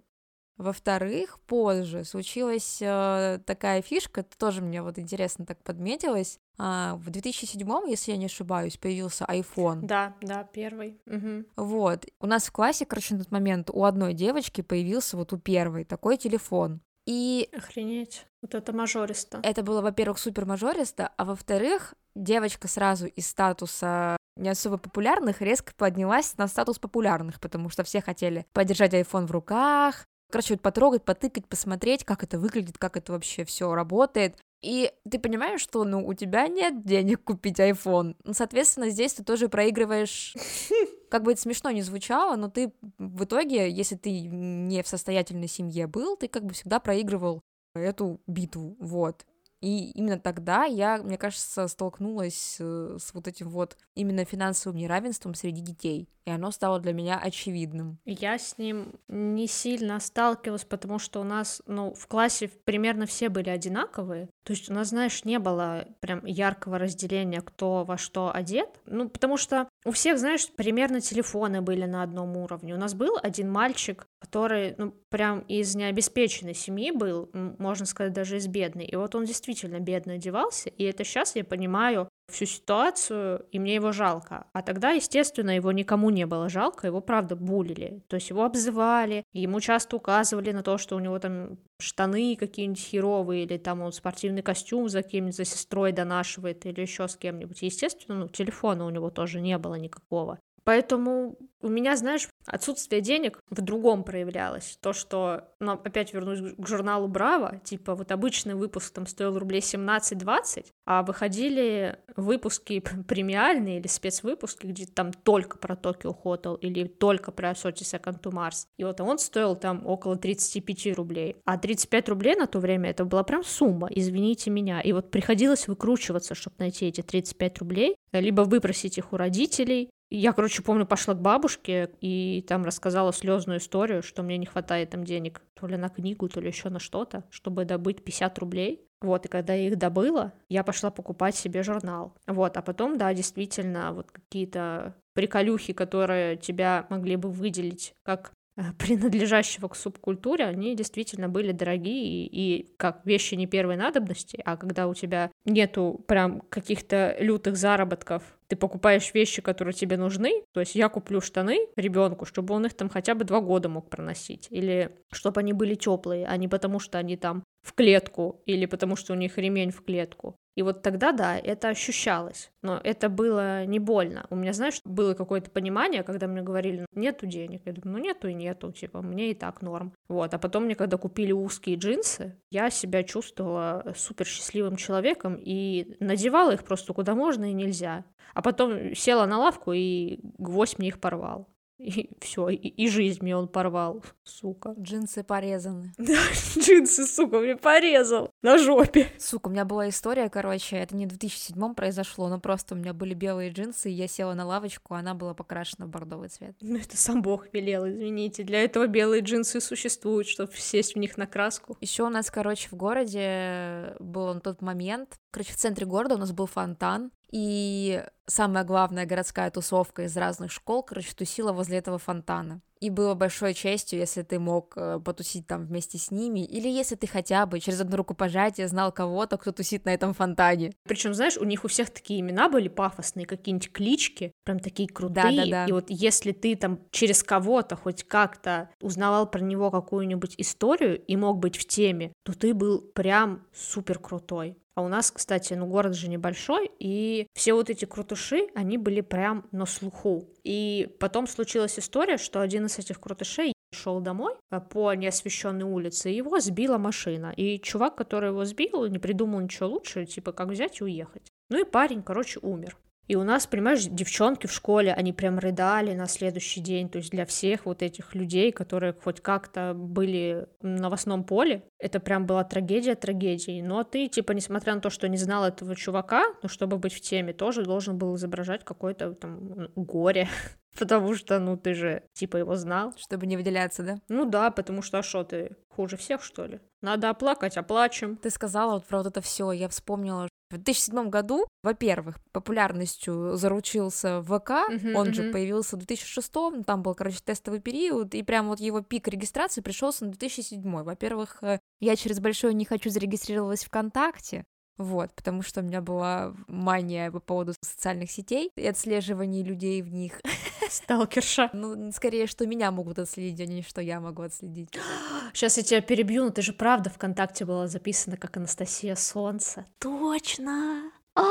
[0.55, 6.39] Во-вторых, позже случилась э, такая фишка, это тоже мне вот интересно так подметилось.
[6.57, 9.81] А, в 2007, если я не ошибаюсь, появился iPhone.
[9.81, 11.01] Да, да, первый.
[11.07, 11.43] Угу.
[11.57, 12.05] Вот.
[12.21, 15.83] У нас в классе, короче, на тот момент у одной девочки появился вот у первой
[15.83, 16.79] такой телефон.
[17.05, 17.49] И...
[17.51, 18.27] Охренеть.
[18.41, 19.41] Вот это мажористо.
[19.43, 25.73] Это было, во-первых, супер мажористо, а во-вторых, девочка сразу из статуса не особо популярных резко
[25.75, 31.03] поднялась на статус популярных, потому что все хотели подержать iPhone в руках, короче, вот потрогать,
[31.03, 34.37] потыкать, посмотреть, как это выглядит, как это вообще все работает.
[34.61, 38.15] И ты понимаешь, что, ну, у тебя нет денег купить iPhone.
[38.23, 40.35] Ну, соответственно, здесь ты тоже проигрываешь...
[41.11, 45.47] Как бы это смешно не звучало, но ты в итоге, если ты не в состоятельной
[45.47, 47.41] семье был, ты как бы всегда проигрывал
[47.73, 49.25] эту битву, вот.
[49.65, 55.33] И именно тогда я, мне кажется, столкнулась э, с вот этим вот именно финансовым неравенством
[55.33, 56.07] среди детей.
[56.25, 57.99] И оно стало для меня очевидным.
[58.05, 63.29] Я с ним не сильно сталкивалась, потому что у нас, ну, в классе примерно все
[63.29, 64.29] были одинаковые.
[64.43, 68.69] То есть у нас, знаешь, не было прям яркого разделения, кто во что одет.
[68.85, 72.73] Ну, потому что у всех, знаешь, примерно телефоны были на одном уровне.
[72.73, 78.37] У нас был один мальчик, который, ну, прям из необеспеченной семьи был, можно сказать, даже
[78.37, 78.85] из бедной.
[78.85, 83.75] И вот он действительно бедно одевался, и это сейчас я понимаю, всю ситуацию, и мне
[83.75, 84.47] его жалко.
[84.53, 88.01] А тогда, естественно, его никому не было жалко, его, правда, булили.
[88.07, 92.81] То есть его обзывали, ему часто указывали на то, что у него там штаны какие-нибудь
[92.81, 97.61] херовые, или там он спортивный костюм за кем-нибудь, за сестрой донашивает, или еще с кем-нибудь.
[97.61, 100.39] Естественно, ну, телефона у него тоже не было никакого.
[100.65, 104.77] Поэтому у меня, знаешь, отсутствие денег в другом проявлялось.
[104.81, 109.61] То, что, ну, опять вернусь к журналу Браво, типа вот обычный выпуск там стоил рублей
[109.61, 117.31] 17-20, а выходили выпуски премиальные или спецвыпуски, где там только про Токио Хотел или только
[117.31, 118.67] про Sochi Second to Mars.
[118.77, 121.37] И вот он стоил там около 35 рублей.
[121.45, 124.81] А 35 рублей на то время это была прям сумма, извините меня.
[124.81, 130.33] И вот приходилось выкручиваться, чтобы найти эти 35 рублей, либо выпросить их у родителей, я,
[130.33, 135.03] короче, помню, пошла к бабушке и там рассказала слезную историю, что мне не хватает там
[135.03, 138.87] денег то ли на книгу, то ли еще на что-то, чтобы добыть 50 рублей.
[139.01, 142.15] Вот, и когда я их добыла, я пошла покупать себе журнал.
[142.27, 148.31] Вот, а потом, да, действительно, вот какие-то приколюхи, которые тебя могли бы выделить как
[148.79, 154.57] принадлежащего к субкультуре, они действительно были дорогие и, и как вещи не первой надобности, а
[154.57, 160.43] когда у тебя нету прям каких-то лютых заработков ты покупаешь вещи, которые тебе нужны.
[160.53, 163.89] То есть я куплю штаны ребенку, чтобы он их там хотя бы два года мог
[163.89, 164.47] проносить.
[164.51, 168.95] Или чтобы они были теплые, а не потому, что они там в клетку, или потому,
[168.95, 170.35] что у них ремень в клетку.
[170.55, 174.25] И вот тогда, да, это ощущалось, но это было не больно.
[174.29, 177.63] У меня, знаешь, было какое-то понимание, когда мне говорили, нету денег.
[177.65, 179.93] Я думаю, ну нету и нету, типа, мне и так норм.
[180.07, 185.97] Вот, а потом мне, когда купили узкие джинсы, я себя чувствовала супер счастливым человеком и
[185.99, 188.05] надевала их просто куда можно и нельзя.
[188.33, 191.49] А потом села на лавку, и гвоздь мне их порвал.
[191.77, 194.75] И все, и, и жизнь мне он порвал, сука.
[194.79, 195.93] Джинсы порезаны.
[196.05, 196.19] Да,
[196.57, 199.07] джинсы, сука, мне порезал на жопе.
[199.17, 202.93] Сука, у меня была история, короче, это не в 2007 произошло, но просто у меня
[202.93, 206.55] были белые джинсы, и я села на лавочку, она была покрашена в бордовый цвет.
[206.61, 208.43] Ну, это сам Бог велел, извините.
[208.43, 211.77] Для этого белые джинсы существуют, чтобы сесть в них на краску.
[211.81, 216.19] Еще у нас, короче, в городе был на тот момент, короче, в центре города у
[216.19, 221.97] нас был фонтан, и самая главная городская тусовка из разных школ, короче, тусила возле этого
[221.97, 222.61] фонтана.
[222.81, 226.95] И было большой честью, если ты мог э, потусить там вместе с ними, или если
[226.95, 230.73] ты хотя бы через одну рукопожатие знал кого-то, кто тусит на этом фонтане.
[230.83, 235.35] Причем, знаешь, у них у всех такие имена были пафосные, какие-нибудь клички, прям такие крутые.
[235.37, 235.65] Да, да, да.
[235.65, 241.15] И вот если ты там через кого-то хоть как-то узнавал про него какую-нибудь историю и
[241.15, 244.57] мог быть в теме, то ты был прям супер крутой.
[244.75, 248.99] А у нас, кстати, ну город же небольшой, и все вот эти крутыши, они были
[248.99, 250.27] прям на слуху.
[250.43, 256.11] И потом случилась история, что один из этих крутышей шел домой э, по неосвещенной улице,
[256.11, 257.33] и его сбила машина.
[257.37, 261.31] И чувак, который его сбил, не придумал ничего лучше, типа, как взять и уехать.
[261.49, 262.77] Ну и парень, короче, умер.
[263.07, 266.89] И у нас, понимаешь, девчонки в школе, они прям рыдали на следующий день.
[266.89, 271.99] То есть для всех вот этих людей, которые хоть как-то были в новостном поле, это
[271.99, 273.61] прям была трагедия трагедии.
[273.61, 277.01] Но ты, типа, несмотря на то, что не знал этого чувака, ну, чтобы быть в
[277.01, 280.27] теме, тоже должен был изображать какое-то там горе.
[280.77, 282.93] Потому что, ну, ты же, типа, его знал.
[282.97, 283.95] Чтобы не выделяться, да?
[284.09, 286.59] Ну да, потому что, а что, ты хуже всех, что ли?
[286.81, 288.17] Надо оплакать, оплачем.
[288.17, 294.21] Ты сказала вот про вот это все, я вспомнила, в 2007 году, во-первых, популярностью заручился
[294.21, 295.13] ВК, uh-huh, он uh-huh.
[295.13, 296.31] же появился в 2006,
[296.65, 300.61] там был, короче, тестовый период, и прям вот его пик регистрации пришелся на 2007.
[300.83, 304.45] Во-первых, э, я через большое не хочу зарегистрировалась ВКонтакте,
[304.77, 309.89] вот, потому что у меня была мания по поводу социальных сетей и отслеживания людей в
[309.89, 310.21] них.
[310.69, 311.49] Сталкерша.
[311.53, 314.69] Ну, скорее, что меня могут отследить, а не что я могу отследить.
[315.33, 319.65] Сейчас я тебя перебью, но ты же правда ВКонтакте была записана как Анастасия Солнце.
[319.79, 320.91] Точно!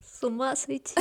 [0.00, 0.94] С ума сойти.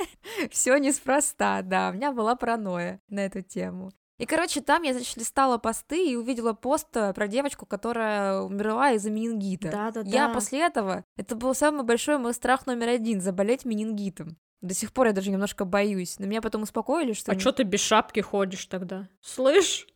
[0.50, 1.90] Все неспроста, да.
[1.90, 3.92] У меня была паранойя на эту тему.
[4.18, 8.92] И, короче, там я, значит, листала посты и увидела пост э, про девочку, которая умерла
[8.92, 9.70] из-за менингита.
[9.70, 10.10] Да, да, да.
[10.10, 14.36] Я после этого, это был самый большой мой страх номер один, заболеть менингитом.
[14.62, 16.18] До сих пор я даже немножко боюсь.
[16.18, 17.32] Но меня потом успокоили, что...
[17.32, 19.08] А что ты без шапки ходишь тогда?
[19.22, 19.86] Слышь?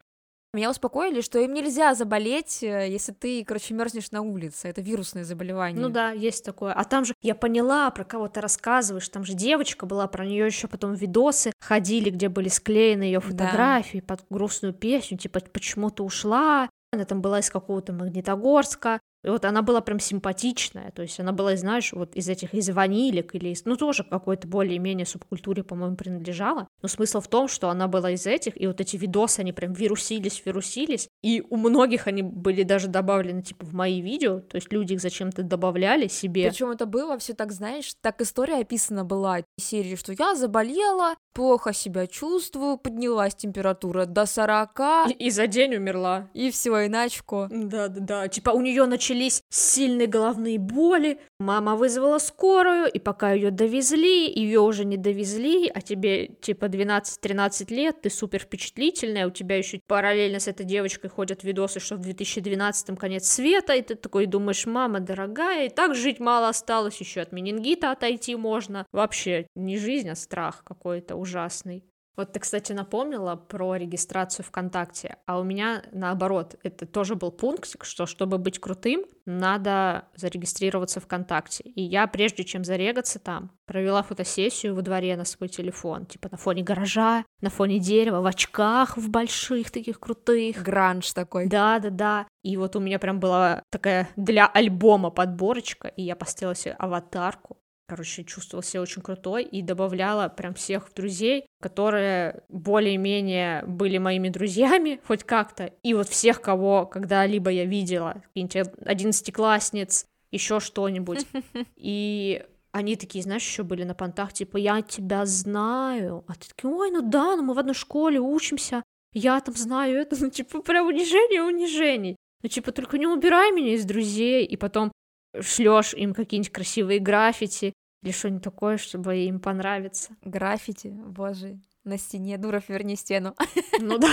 [0.54, 4.68] Меня успокоили, что им нельзя заболеть, э, если ты, короче, мерзнешь на улице.
[4.68, 5.82] Это вирусное заболевание.
[5.82, 6.72] Ну да, есть такое.
[6.72, 9.08] А там же я поняла, про кого ты рассказываешь.
[9.08, 13.98] Там же девочка была, про нее еще потом видосы ходили, где были склеены ее фотографии
[13.98, 14.14] да.
[14.14, 16.70] под грустную песню, типа почему ты ушла.
[16.92, 19.00] Она там была из какого-то Магнитогорска.
[19.24, 22.68] И вот она была прям симпатичная, то есть она была, знаешь, вот из этих, из
[22.68, 26.68] ванилек или из, ну, тоже какой-то более-менее субкультуре, по-моему, принадлежала.
[26.82, 29.72] Но смысл в том, что она была из этих, и вот эти видосы, они прям
[29.72, 34.70] вирусились, вирусились, и у многих они были даже добавлены, типа, в мои видео, то есть
[34.70, 36.50] люди их зачем-то добавляли себе.
[36.50, 41.72] Причем это было все так, знаешь, так история описана была, серии, что я заболела, плохо
[41.72, 44.80] себя чувствую, поднялась температура до 40.
[45.08, 46.28] И, и за день умерла.
[46.34, 47.48] И все, иначко.
[47.50, 54.30] Да-да-да, типа у нее начались сильные головные боли, мама вызвала скорую, и пока ее довезли,
[54.30, 59.80] ее уже не довезли, а тебе типа 12-13 лет, ты супер впечатлительная, у тебя еще
[59.86, 64.66] параллельно с этой девочкой ходят видосы, что в 2012 конец света, и ты такой думаешь,
[64.66, 68.86] мама дорогая, и так жить мало осталось, еще от менингита отойти можно.
[68.92, 71.84] Вообще не жизнь, а страх какой-то ужасный.
[72.16, 77.84] Вот ты, кстати, напомнила про регистрацию ВКонтакте, а у меня наоборот, это тоже был пунктик,
[77.84, 81.64] что чтобы быть крутым, надо зарегистрироваться ВКонтакте.
[81.64, 86.36] И я, прежде чем зарегаться там, провела фотосессию во дворе на свой телефон, типа на
[86.36, 90.62] фоне гаража, на фоне дерева, в очках, в больших таких крутых.
[90.62, 91.48] Гранж такой.
[91.48, 92.26] Да-да-да.
[92.42, 97.58] И вот у меня прям была такая для альбома подборочка, и я поставила себе аватарку
[97.86, 105.00] короче, чувствовала себя очень крутой и добавляла прям всех друзей, которые более-менее были моими друзьями
[105.06, 111.26] хоть как-то, и вот всех, кого когда-либо я видела, какие-нибудь одиннадцатиклассниц, еще что-нибудь,
[111.76, 116.72] и они такие, знаешь, еще были на понтах, типа, я тебя знаю, а ты такие,
[116.72, 120.60] ой, ну да, ну мы в одной школе учимся, я там знаю это, ну, типа,
[120.60, 122.16] прям унижение унижений.
[122.42, 124.92] Ну, типа, только не убирай меня из друзей, и потом
[125.40, 130.16] шлешь им какие-нибудь красивые граффити или что-нибудь такое, чтобы им понравиться.
[130.22, 133.34] Граффити, боже, на стене, Дуров, верни стену.
[133.80, 134.08] Ну да.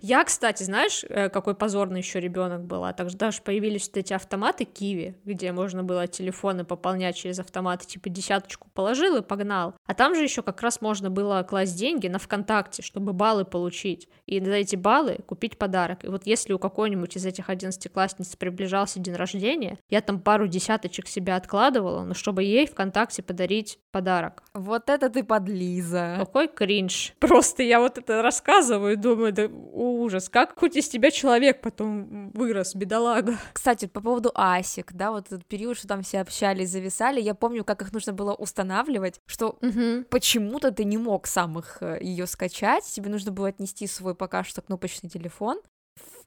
[0.00, 2.92] Я, кстати, знаешь, э, какой позорный еще ребенок была?
[2.92, 8.08] Также даже появились вот эти автоматы Киви, где можно было телефоны пополнять через автоматы, типа
[8.08, 9.74] десяточку положил и погнал.
[9.86, 14.08] А там же еще как раз можно было класть деньги на ВКонтакте, чтобы баллы получить.
[14.26, 16.04] И за эти баллы купить подарок.
[16.04, 21.08] И вот если у какой-нибудь из этих одиннадцатиклассниц приближался день рождения, я там пару десяточек
[21.08, 24.42] себе откладывала, но чтобы ей ВКонтакте подарить подарок.
[24.54, 26.16] Вот это ты подлиза.
[26.18, 27.14] Какой кринж.
[27.20, 32.30] Просто я вот это рассказываю и думаю, да ужас, как хоть из тебя человек потом
[32.30, 33.38] вырос, бедолага.
[33.52, 37.64] Кстати, по поводу асик, да, вот этот период, что там все общались, зависали, я помню,
[37.64, 40.04] как их нужно было устанавливать, что Угу.
[40.10, 44.62] почему-то ты не мог сам их ее скачать, тебе нужно было отнести свой пока что
[44.62, 45.60] кнопочный телефон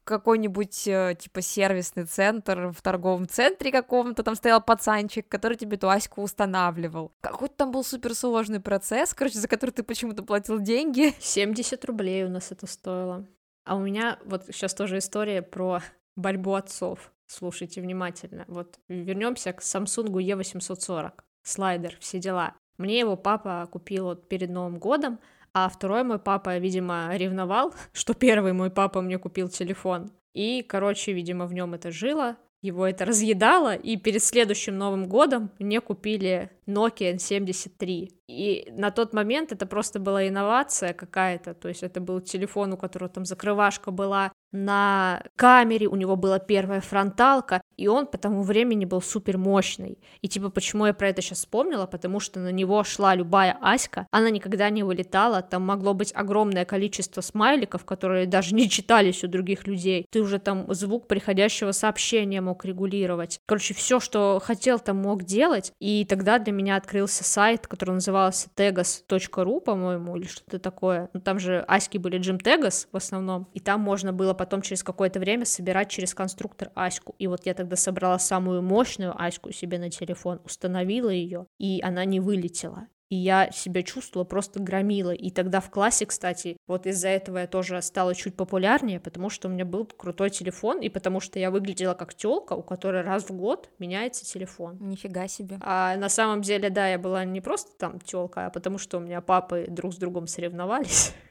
[0.04, 5.90] какой-нибудь э, типа сервисный центр в торговом центре каком-то, там стоял пацанчик, который тебе эту
[5.90, 7.12] Аську устанавливал.
[7.22, 11.14] Какой-то там был суперсложный процесс, короче, за который ты почему-то платил деньги.
[11.20, 13.26] 70 рублей у нас это стоило.
[13.66, 15.82] А у меня вот сейчас тоже история про
[16.16, 17.12] борьбу отцов.
[17.28, 18.46] Слушайте внимательно.
[18.48, 21.14] Вот вернемся к Samsung E840.
[21.44, 22.56] Слайдер, все дела.
[22.78, 25.20] Мне его папа купил вот перед Новым годом,
[25.54, 30.12] а второй мой папа, видимо, ревновал, что первый мой папа мне купил телефон.
[30.34, 35.50] И, короче, видимо, в нем это жило, его это разъедало, и перед следующим Новым годом
[35.58, 38.10] мне купили Nokia N73.
[38.28, 42.78] И на тот момент это просто была инновация какая-то, то есть это был телефон, у
[42.78, 48.44] которого там закрывашка была на камере, у него была первая фронталка, и он по тому
[48.44, 49.98] времени был супер мощный.
[50.22, 51.86] И типа, почему я про это сейчас вспомнила?
[51.86, 56.66] Потому что на него шла любая Аська, она никогда не вылетала, там могло быть огромное
[56.66, 60.06] количество смайликов, которые даже не читались у других людей.
[60.10, 63.40] Ты уже там звук приходящего сообщения мог регулировать.
[63.46, 65.74] Короче, все, что хотел, там мог делать.
[65.80, 71.10] И тогда для меня открылся сайт, который назывался tegas.ru, по-моему, или что-то такое.
[71.14, 74.84] Ну, там же Аськи были Jim Tegas в основном, и там можно было потом через
[74.84, 77.16] какое-то время собирать через конструктор Аську.
[77.20, 82.06] И вот я тогда собрала самую мощную Аську себе на телефон, установила ее, и она
[82.06, 82.88] не вылетела.
[83.10, 85.12] И я себя чувствовала просто громила.
[85.12, 89.48] И тогда в классе, кстати, вот из-за этого я тоже стала чуть популярнее, потому что
[89.48, 93.30] у меня был крутой телефон, и потому что я выглядела как телка, у которой раз
[93.30, 94.78] в год меняется телефон.
[94.80, 95.58] Нифига себе.
[95.62, 99.02] А на самом деле, да, я была не просто там телка, а потому что у
[99.02, 101.14] меня папы друг с другом соревновались.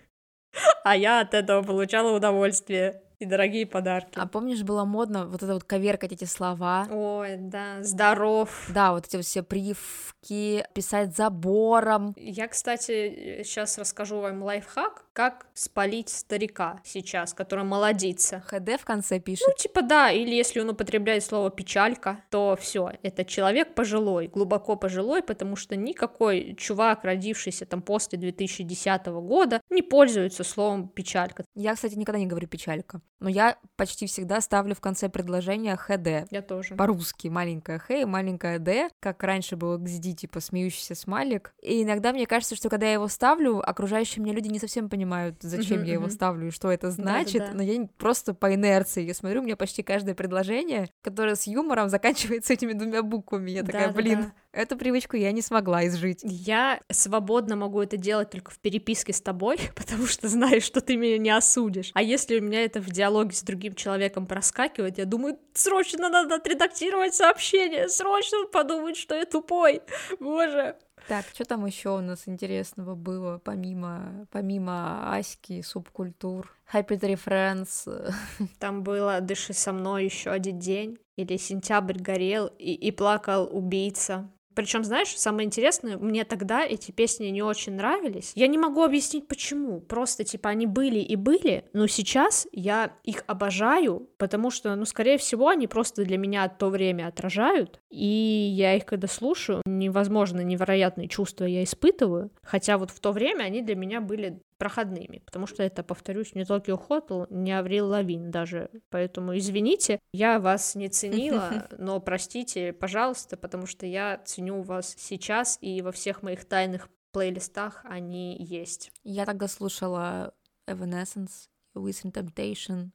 [0.83, 4.19] А я от этого получала удовольствие и дорогие подарки.
[4.19, 6.89] А помнишь, было модно вот это вот коверкать эти слова?
[6.91, 8.69] Ой, да, здоров.
[8.71, 12.15] Да, вот эти вот все прививки, писать забором.
[12.17, 18.41] Я, кстати, сейчас расскажу вам лайфхак, как спалить старика сейчас, который молодится.
[18.41, 19.47] ХД в конце пишет.
[19.49, 24.77] Ну, типа да, или если он употребляет слово печалька, то все, это человек пожилой, глубоко
[24.77, 31.45] пожилой, потому что никакой чувак, родившийся там после 2010 года, не пользуется словом печалька.
[31.55, 36.31] Я, кстати, никогда не говорю печалька, но я почти всегда ставлю в конце предложения ХД.
[36.31, 36.75] Я тоже.
[36.75, 41.53] По-русски маленькая Х и маленькая Д, как раньше было XD, типа смеющийся смайлик.
[41.63, 45.01] И иногда мне кажется, что когда я его ставлю, окружающие меня люди не совсем понимают,
[45.41, 49.15] зачем Мгм, я его ставлю и что это значит, но я просто по инерции, я
[49.15, 53.51] смотрю, у меня почти каждое предложение, которое с юмором заканчивается этими двумя буквами.
[53.51, 56.21] Я такая, блин, эту привычку я не смогла изжить.
[56.23, 60.97] Я свободно могу это делать только в переписке с тобой, потому что знаю, что ты
[60.97, 61.91] меня не осудишь.
[61.95, 66.37] А если у меня это в диалоге с другим человеком проскакивает, я думаю, срочно надо
[66.37, 69.83] отредактировать сообщение, срочно подумать, что я тупой.
[70.19, 70.77] Боже.
[71.11, 76.57] Так, что там еще у нас интересного было, помимо, помимо Аськи, субкультур?
[76.73, 78.15] Tree Friends,
[78.61, 84.31] Там было «Дыши со мной еще один день» или «Сентябрь горел и, и плакал убийца».
[84.61, 88.33] Причем, знаешь, самое интересное, мне тогда эти песни не очень нравились.
[88.35, 89.81] Я не могу объяснить, почему.
[89.81, 95.17] Просто, типа, они были и были, но сейчас я их обожаю, потому что, ну, скорее
[95.17, 101.09] всего, они просто для меня то время отражают, и я их, когда слушаю, невозможно невероятные
[101.09, 105.63] чувства я испытываю, хотя вот в то время они для меня были проходными, потому что
[105.63, 111.67] это, повторюсь, не Токио Хотел, не Аврил Лавин даже, поэтому извините, я вас не ценила,
[111.79, 117.81] но простите, пожалуйста, потому что я ценю вас сейчас, и во всех моих тайных плейлистах
[117.85, 118.93] они есть.
[119.03, 120.35] Я тогда слушала
[120.69, 122.91] Evanescence, Within Temptation.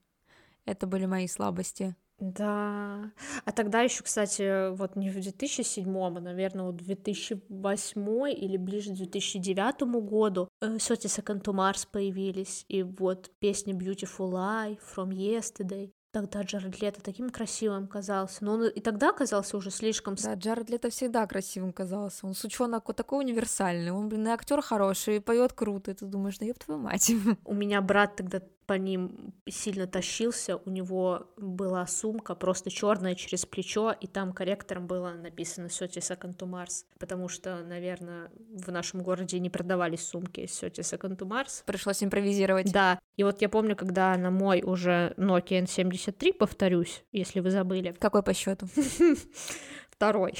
[0.66, 1.96] Это были мои слабости.
[2.18, 3.12] Да.
[3.44, 8.96] А тогда еще, кстати, вот не в 2007, а, наверное, вот 2008 или ближе к
[8.96, 15.90] 2009 году 30 Second to Mars появились, и вот песня Beautiful Lie, From Yesterday.
[16.12, 20.14] Тогда Джаред Лето таким красивым казался, но он и тогда казался уже слишком...
[20.14, 22.26] Да, Джаред Лето всегда красивым казался.
[22.26, 23.90] Он сучонок вот такой универсальный.
[23.90, 25.90] Он, блин, и актер хороший, и поет круто.
[25.90, 27.12] И ты думаешь, да ёб твою мать.
[27.44, 33.46] У меня брат тогда по ним сильно тащился, у него была сумка просто черная через
[33.46, 39.02] плечо, и там корректором было написано «30 Second to Mars», потому что, наверное, в нашем
[39.02, 41.62] городе не продавались сумки с «30 Second to Mars».
[41.64, 42.72] Пришлось импровизировать.
[42.72, 47.94] Да, и вот я помню, когда на мой уже Nokia N73, повторюсь, если вы забыли.
[47.98, 48.66] Какой по счету?
[49.90, 50.34] Второй.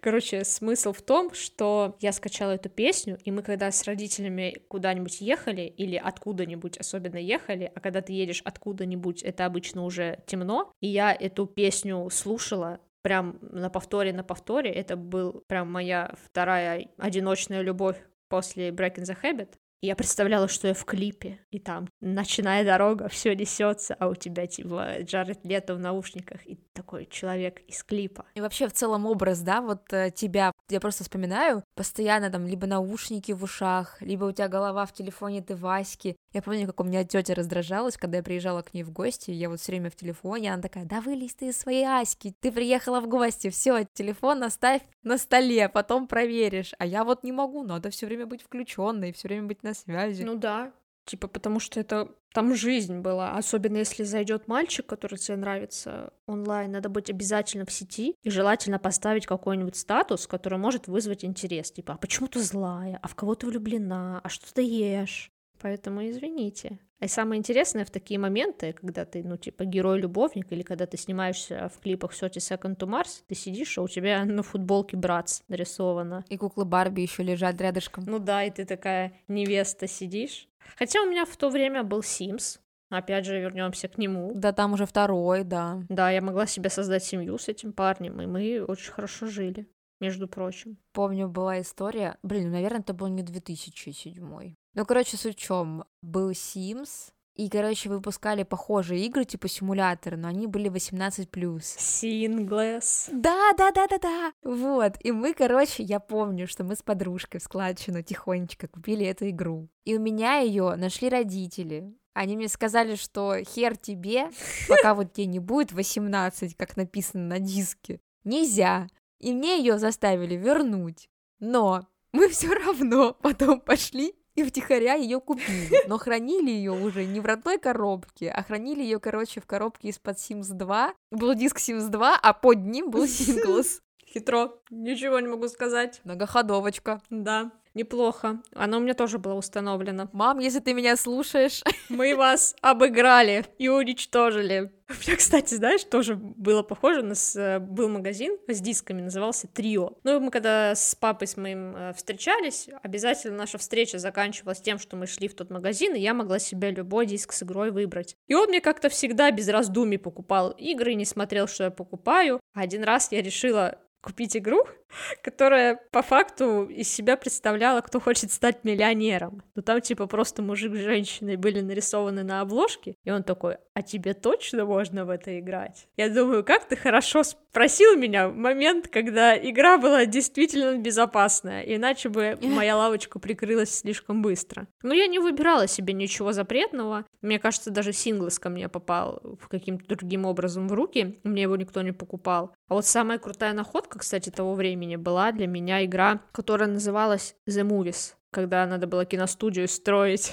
[0.00, 5.20] Короче, смысл в том, что я скачала эту песню, и мы когда с родителями куда-нибудь
[5.20, 10.88] ехали или откуда-нибудь особенно ехали, а когда ты едешь откуда-нибудь, это обычно уже темно, и
[10.88, 17.60] я эту песню слушала прям на повторе, на повторе, это был прям моя вторая одиночная
[17.60, 17.98] любовь
[18.28, 19.50] после Breaking the Habit,
[19.84, 24.46] я представляла, что я в клипе, и там ночная дорога, все несется, а у тебя
[24.46, 28.26] типа Джаред Лето в наушниках, и такой человек из клипа.
[28.34, 32.66] И вообще в целом образ, да, вот э, тебя, я просто вспоминаю, постоянно там либо
[32.66, 36.16] наушники в ушах, либо у тебя голова в телефоне, ты Васьки.
[36.34, 39.48] Я помню, как у меня тетя раздражалась, когда я приезжала к ней в гости, я
[39.48, 43.00] вот все время в телефоне, она такая, да вылезь ты из своей Аськи, ты приехала
[43.00, 47.90] в гости, все, телефон оставь на столе, потом проверишь, а я вот не могу, надо
[47.90, 50.24] все время быть включенной, все время быть на связи.
[50.24, 50.72] Ну да,
[51.04, 56.72] типа потому что это там жизнь была, особенно если зайдет мальчик, который тебе нравится онлайн,
[56.72, 61.94] надо быть обязательно в сети и желательно поставить какой-нибудь статус, который может вызвать интерес, типа,
[61.94, 65.30] а почему ты злая, а в кого ты влюблена, а что ты ешь?
[65.64, 66.78] Поэтому извините.
[67.00, 71.70] И самое интересное в такие моменты, когда ты, ну, типа, герой-любовник, или когда ты снимаешься
[71.74, 76.22] в клипах 30 Second to Mars, ты сидишь, а у тебя на футболке братц нарисовано.
[76.28, 78.04] И куклы Барби еще лежат рядышком.
[78.06, 80.48] Ну да, и ты такая невеста сидишь.
[80.76, 82.58] Хотя у меня в то время был Sims,
[82.90, 84.32] Опять же, вернемся к нему.
[84.34, 85.82] Да, там уже второй, да.
[85.88, 89.66] Да, я могла себе создать семью с этим парнем, и мы очень хорошо жили,
[89.98, 90.76] между прочим.
[90.92, 94.54] Помню, была история, блин, ну, наверное, это был не 2007.
[94.74, 100.46] Ну, короче, с учем был Sims, и, короче, выпускали похожие игры, типа симуляторы, но они
[100.46, 101.60] были 18+.
[101.62, 103.08] Синглес.
[103.12, 104.32] Да, да, да, да, да.
[104.44, 104.96] Вот.
[105.00, 109.68] И мы, короче, я помню, что мы с подружкой в складчину тихонечко купили эту игру.
[109.84, 111.92] И у меня ее нашли родители.
[112.12, 114.30] Они мне сказали, что хер тебе,
[114.68, 118.00] пока вот тебе не будет 18, как написано на диске.
[118.22, 118.86] Нельзя.
[119.18, 121.08] И мне ее заставили вернуть.
[121.40, 125.86] Но мы все равно потом пошли и втихаря ее купили.
[125.88, 130.16] Но хранили ее уже не в родной коробке, а хранили ее, короче, в коробке из-под
[130.16, 130.94] Sims 2.
[131.10, 133.80] Был диск Sims 2, а под ним был Singles.
[134.06, 134.52] Хитро.
[134.70, 136.00] Ничего не могу сказать.
[136.04, 137.00] Многоходовочка.
[137.10, 137.50] Да.
[137.74, 138.40] Неплохо.
[138.54, 140.08] Оно у меня тоже было установлено.
[140.12, 141.62] Мам, если ты меня слушаешь...
[141.88, 144.72] Мы вас обыграли и уничтожили.
[144.88, 147.00] У меня, кстати, знаешь, тоже было похоже.
[147.00, 149.98] У нас э, был магазин с дисками, назывался Трио.
[150.04, 154.96] Ну, мы когда с папой с моим э, встречались, обязательно наша встреча заканчивалась тем, что
[154.96, 158.16] мы шли в тот магазин, и я могла себе любой диск с игрой выбрать.
[158.28, 162.40] И он мне как-то всегда без раздумий покупал игры, не смотрел, что я покупаю.
[162.54, 164.66] Один раз я решила купить игру,
[165.22, 169.42] которая по факту из себя представляла, кто хочет стать миллионером.
[169.54, 173.82] Ну там типа просто мужик с женщиной были нарисованы на обложке, и он такой, а
[173.82, 175.88] тебе точно можно в это играть?
[175.96, 182.08] Я думаю, как ты хорошо спросил меня в момент, когда игра была действительно безопасная, иначе
[182.08, 184.66] бы моя лавочка прикрылась слишком быстро.
[184.82, 187.04] Но я не выбирала себе ничего запретного.
[187.22, 191.82] Мне кажется, даже синглс ко мне попал каким-то другим образом в руки, мне его никто
[191.82, 192.54] не покупал.
[192.68, 197.66] А вот самая крутая находка, кстати, того времени была для меня игра, которая называлась The
[197.66, 200.32] Movies, когда надо было киностудию строить.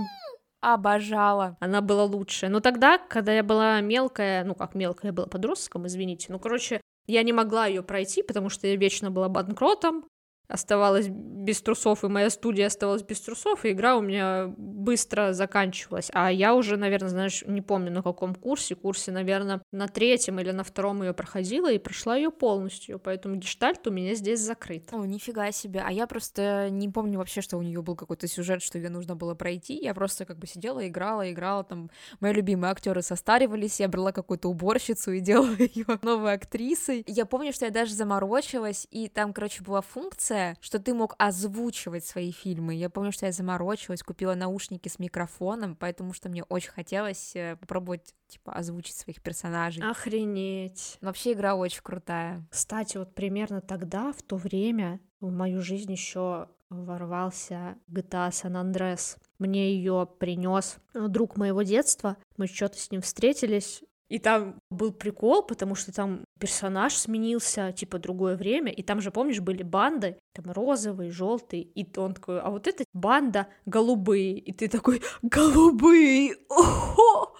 [0.60, 1.56] Обожала.
[1.60, 2.50] Она была лучшая.
[2.50, 6.80] Но тогда, когда я была мелкая, ну как мелкая, я была подростком, извините, ну короче,
[7.06, 10.04] я не могла ее пройти, потому что я вечно была банкротом,
[10.52, 16.10] оставалась без трусов, и моя студия оставалась без трусов, и игра у меня быстро заканчивалась.
[16.12, 20.50] А я уже, наверное, знаешь, не помню на каком курсе, курсе, наверное, на третьем или
[20.50, 24.92] на втором ее проходила и прошла ее полностью, поэтому гештальт у меня здесь закрыт.
[24.92, 25.82] О, нифига себе.
[25.84, 29.16] А я просто не помню вообще, что у нее был какой-то сюжет, что ее нужно
[29.16, 29.74] было пройти.
[29.82, 31.90] Я просто как бы сидела, играла, играла, там
[32.20, 37.04] мои любимые актеры состаривались, я брала какую-то уборщицу и делала ее новой актрисой.
[37.06, 41.14] Я помню, что я даже заморочилась, и там, короче, была функция, крутое, что ты мог
[41.18, 42.74] озвучивать свои фильмы.
[42.74, 47.56] Я помню, что я заморочилась, купила наушники с микрофоном, потому что мне очень хотелось э,
[47.56, 49.82] попробовать, типа, озвучить своих персонажей.
[49.82, 50.98] Охренеть.
[51.00, 52.46] Вообще игра очень крутая.
[52.50, 59.18] Кстати, вот примерно тогда, в то время, в мою жизнь еще ворвался GTA San Andreas.
[59.38, 62.16] Мне ее принес друг моего детства.
[62.38, 63.82] Мы что-то с ним встретились,
[64.12, 69.10] И там был прикол, потому что там персонаж сменился, типа, другое время, и там же,
[69.10, 74.52] помнишь, были банды, там розовые, желтые, и он такой, а вот эта банда голубые, и
[74.52, 77.34] ты такой, голубые, ого,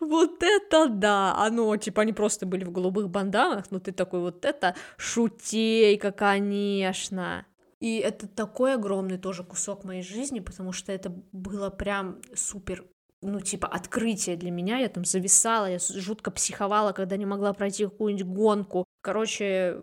[0.00, 4.44] вот это да, оно, типа, они просто были в голубых банданах, но ты такой, вот
[4.44, 7.46] это шутейка, конечно.
[7.80, 12.84] И это такой огромный тоже кусок моей жизни, потому что это было прям супер
[13.22, 17.84] ну, типа, открытие для меня, я там зависала, я жутко психовала, когда не могла пройти
[17.84, 18.84] какую-нибудь гонку.
[19.02, 19.80] Короче,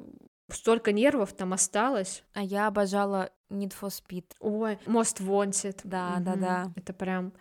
[0.51, 2.23] столько нервов там осталось.
[2.33, 4.25] А я обожала Need for Speed.
[4.39, 5.81] Ой, Most Wanted.
[5.83, 6.23] Да, угу.
[6.23, 6.71] да, да.
[6.75, 7.33] Это прям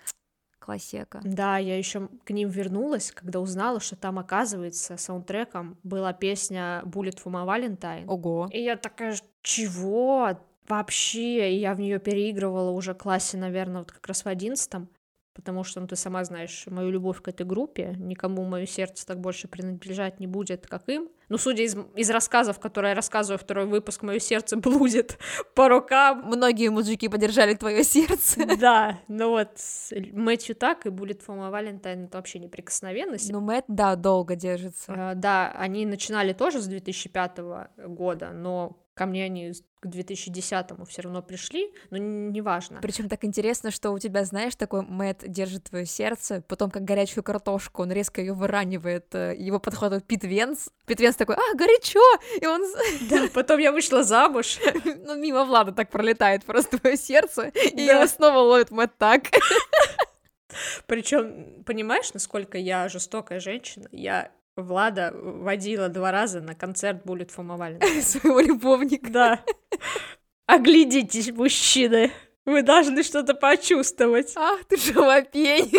[0.58, 1.20] классика.
[1.24, 7.22] Да, я еще к ним вернулась, когда узнала, что там, оказывается, саундтреком была песня Bullet
[7.22, 8.06] for my Valentine.
[8.06, 8.48] Ого.
[8.52, 10.38] И я такая, чего?
[10.68, 14.88] Вообще, и я в нее переигрывала уже в классе, наверное, вот как раз в одиннадцатом
[15.36, 19.20] потому что, ну, ты сама знаешь мою любовь к этой группе, никому мое сердце так
[19.20, 21.10] больше принадлежать не будет, как им.
[21.28, 25.18] Ну, судя из, из рассказов, которые я рассказываю второй выпуск, мое сердце блудит
[25.54, 26.22] по рукам.
[26.24, 28.46] Многие мужики поддержали твое сердце.
[28.56, 29.50] Да, ну вот
[30.12, 33.30] Мэтью так и будет Фома Валентайн это вообще неприкосновенность.
[33.30, 34.92] Ну, Мэтт, да, долго держится.
[34.92, 37.38] Uh, да, они начинали тоже с 2005
[37.88, 39.52] года, но ко мне они
[39.86, 42.80] к 2010-му все равно пришли, но неважно.
[42.82, 47.24] Причем так интересно, что у тебя, знаешь, такой Мэтт держит твое сердце, потом как горячую
[47.24, 52.00] картошку, он резко ее выранивает, э, его подходит Пит Венс, Пит Венс такой, а, горячо,
[52.40, 52.62] и он...
[53.10, 54.58] Да, потом я вышла замуж.
[55.06, 59.24] Ну, мимо Влада так пролетает просто твое сердце, и его снова ловит Мэтт так.
[60.86, 63.88] Причем, понимаешь, насколько я жестокая женщина?
[63.92, 69.10] Я Влада водила два раза на концерт Bullet for Своего любовника.
[69.10, 69.44] Да.
[70.46, 72.10] Оглядитесь, мужчины.
[72.44, 74.32] Вы должны что-то почувствовать.
[74.36, 75.72] Ах ты живопень.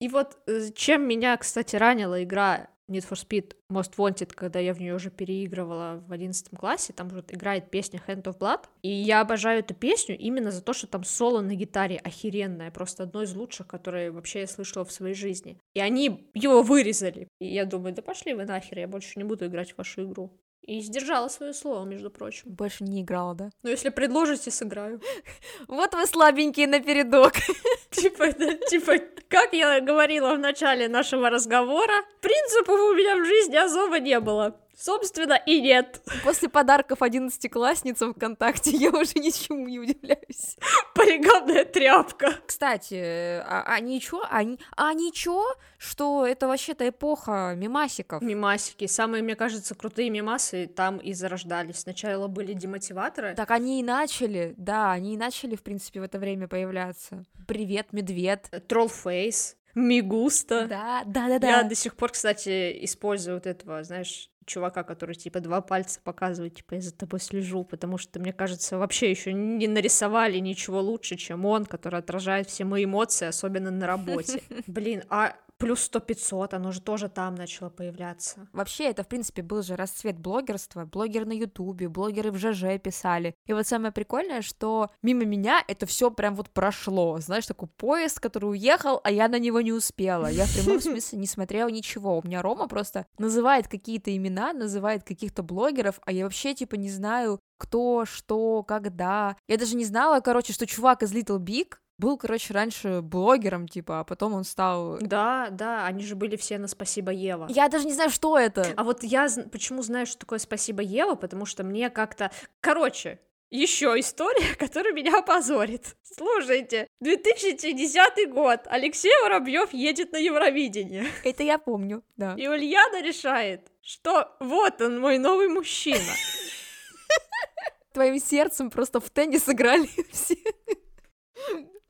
[0.00, 4.74] И вот э, чем меня, кстати, ранила игра Need for Speed Most Wanted, когда я
[4.74, 8.90] в нее уже переигрывала в одиннадцатом классе, там вот играет песня Hand of Blood, и
[8.90, 13.22] я обожаю эту песню именно за то, что там соло на гитаре охеренное, просто одно
[13.22, 15.58] из лучших, которые вообще я слышала в своей жизни.
[15.74, 17.28] И они его вырезали.
[17.40, 20.30] И я думаю, да пошли вы нахер, я больше не буду играть в вашу игру.
[20.66, 22.42] И сдержала свое слово, между прочим.
[22.46, 23.50] Больше не играла, да?
[23.62, 25.00] Ну, если предложите, сыграю.
[25.68, 27.34] Вот вы слабенькие напередок.
[27.90, 28.94] Типа, типа,
[29.28, 34.58] как я говорила в начале нашего разговора, принципов у меня в жизни особо не было.
[34.76, 36.02] Собственно, и нет.
[36.22, 40.56] После подарков одиннадцатиклассницам ВКонтакте я уже ничему не удивляюсь.
[40.94, 42.34] Полигонная тряпка.
[42.46, 44.42] Кстати, а, а ничего, а,
[44.76, 45.44] а ничего,
[45.78, 48.22] что это вообще-то эпоха мимасиков.
[48.22, 48.86] Мимасики.
[48.86, 51.80] Самые, мне кажется, крутые мимасы там и зарождались.
[51.80, 53.34] Сначала были демотиваторы.
[53.34, 57.24] Так они и начали, да, они и начали, в принципе, в это время появляться.
[57.46, 58.50] Привет, медведь.
[58.68, 59.56] Троллфейс.
[59.74, 60.66] Мигуста.
[60.68, 61.48] Да, да, да, да.
[61.48, 66.56] Я до сих пор, кстати, использую вот этого, знаешь, чувака, который типа два пальца показывает,
[66.56, 71.16] типа я за тобой слежу, потому что мне кажется вообще еще не нарисовали ничего лучше,
[71.16, 74.42] чем он, который отражает все мои эмоции, особенно на работе.
[74.66, 78.48] Блин, а плюс 100-500, оно же тоже там начало появляться.
[78.52, 80.84] Вообще, это, в принципе, был же расцвет блогерства.
[80.84, 83.34] Блогеры на Ютубе, блогеры в ЖЖ писали.
[83.46, 87.18] И вот самое прикольное, что мимо меня это все прям вот прошло.
[87.18, 90.26] Знаешь, такой поезд, который уехал, а я на него не успела.
[90.26, 92.18] Я в прямом смысле не смотрела ничего.
[92.18, 96.90] У меня Рома просто называет какие-то имена, называет каких-то блогеров, а я вообще, типа, не
[96.90, 99.36] знаю, кто, что, когда.
[99.48, 104.00] Я даже не знала, короче, что чувак из Little Big был, короче, раньше блогером, типа,
[104.00, 104.98] а потом он стал...
[105.00, 107.46] Да, да, они же были все на «Спасибо, Ева».
[107.48, 108.66] Я даже не знаю, что это.
[108.76, 112.30] А вот я почему знаю, что такое «Спасибо, Ева», потому что мне как-то...
[112.60, 113.20] Короче,
[113.50, 115.96] еще история, которая меня опозорит.
[116.02, 121.06] Слушайте, 2010 год, Алексей Воробьев едет на Евровидение.
[121.24, 122.34] Это я помню, да.
[122.36, 125.98] И Ульяна решает, что вот он, мой новый мужчина.
[127.92, 130.36] Твоим сердцем просто в теннис играли все.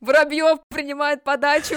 [0.01, 1.77] Воробьев принимает подачу.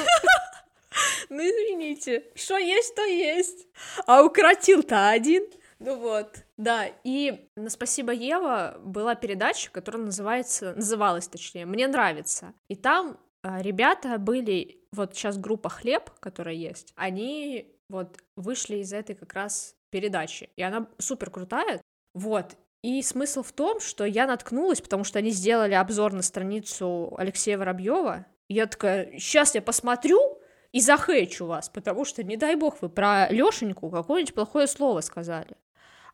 [1.30, 3.68] Ну, извините, что есть, то есть.
[4.06, 5.46] А укоротил-то один.
[5.80, 12.54] Ну вот, да, и на «Спасибо, Ева» была передача, которая называется, называлась, точнее, «Мне нравится».
[12.68, 18.92] И там а, ребята были, вот сейчас группа «Хлеб», которая есть, они вот вышли из
[18.92, 21.80] этой как раз передачи, и она супер крутая,
[22.16, 27.14] вот, и смысл в том, что я наткнулась, потому что они сделали обзор на страницу
[27.18, 28.26] Алексея Воробьева.
[28.50, 30.40] Я такая, сейчас я посмотрю
[30.72, 35.58] и захейчу вас, потому что, не дай бог, вы про Лешеньку какое-нибудь плохое слово сказали.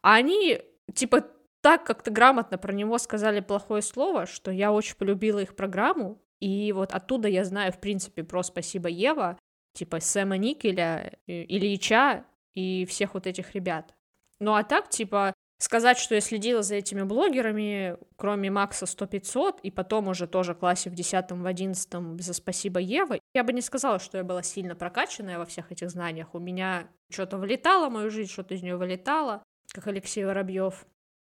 [0.03, 0.61] А они,
[0.93, 1.23] типа,
[1.61, 6.73] так как-то грамотно про него сказали плохое слово, что я очень полюбила их программу, и
[6.73, 9.39] вот оттуда я знаю, в принципе, про «Спасибо, Ева»,
[9.73, 13.95] типа Сэма Никеля, Ильича и всех вот этих ребят.
[14.39, 19.71] Ну а так, типа, сказать, что я следила за этими блогерами, кроме Макса 100-500, и
[19.71, 23.61] потом уже тоже в классе в 10 в 11 за «Спасибо, Ева», я бы не
[23.61, 26.35] сказала, что я была сильно прокачанная во всех этих знаниях.
[26.35, 29.41] У меня что-то вылетало в мою жизнь, что-то из нее вылетало,
[29.73, 30.85] как Алексей Воробьев.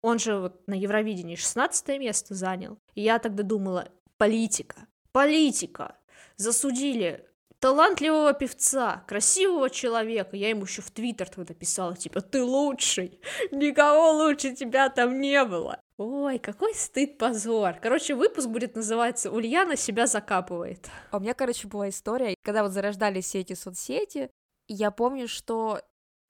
[0.00, 2.78] Он же вот на Евровидении 16 место занял.
[2.94, 5.96] И я тогда думала, политика, политика.
[6.36, 7.26] Засудили
[7.58, 10.36] талантливого певца, красивого человека.
[10.36, 13.20] Я ему еще в Твиттер тогда писала, типа, ты лучший,
[13.50, 15.80] никого лучше тебя там не было.
[15.96, 17.74] Ой, какой стыд, позор.
[17.82, 20.88] Короче, выпуск будет называться «Ульяна себя закапывает».
[21.10, 24.30] А у меня, короче, была история, когда вот зарождались все эти соцсети,
[24.68, 25.80] я помню, что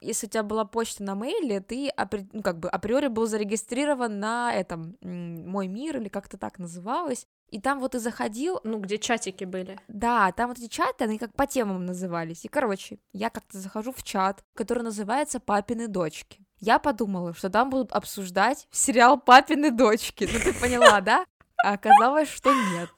[0.00, 1.90] если у тебя была почта на мейле, ты
[2.32, 7.60] ну, как бы априори был зарегистрирован на этом «Мой мир» или как-то так называлось, и
[7.60, 8.60] там вот и заходил...
[8.64, 9.78] Ну, где чатики были.
[9.88, 12.44] Да, там вот эти чаты, они как по темам назывались.
[12.44, 16.44] И, короче, я как-то захожу в чат, который называется «Папины дочки».
[16.60, 20.28] Я подумала, что там будут обсуждать сериал «Папины дочки».
[20.30, 21.24] Ну, ты поняла, да?
[21.64, 22.90] А оказалось, что нет.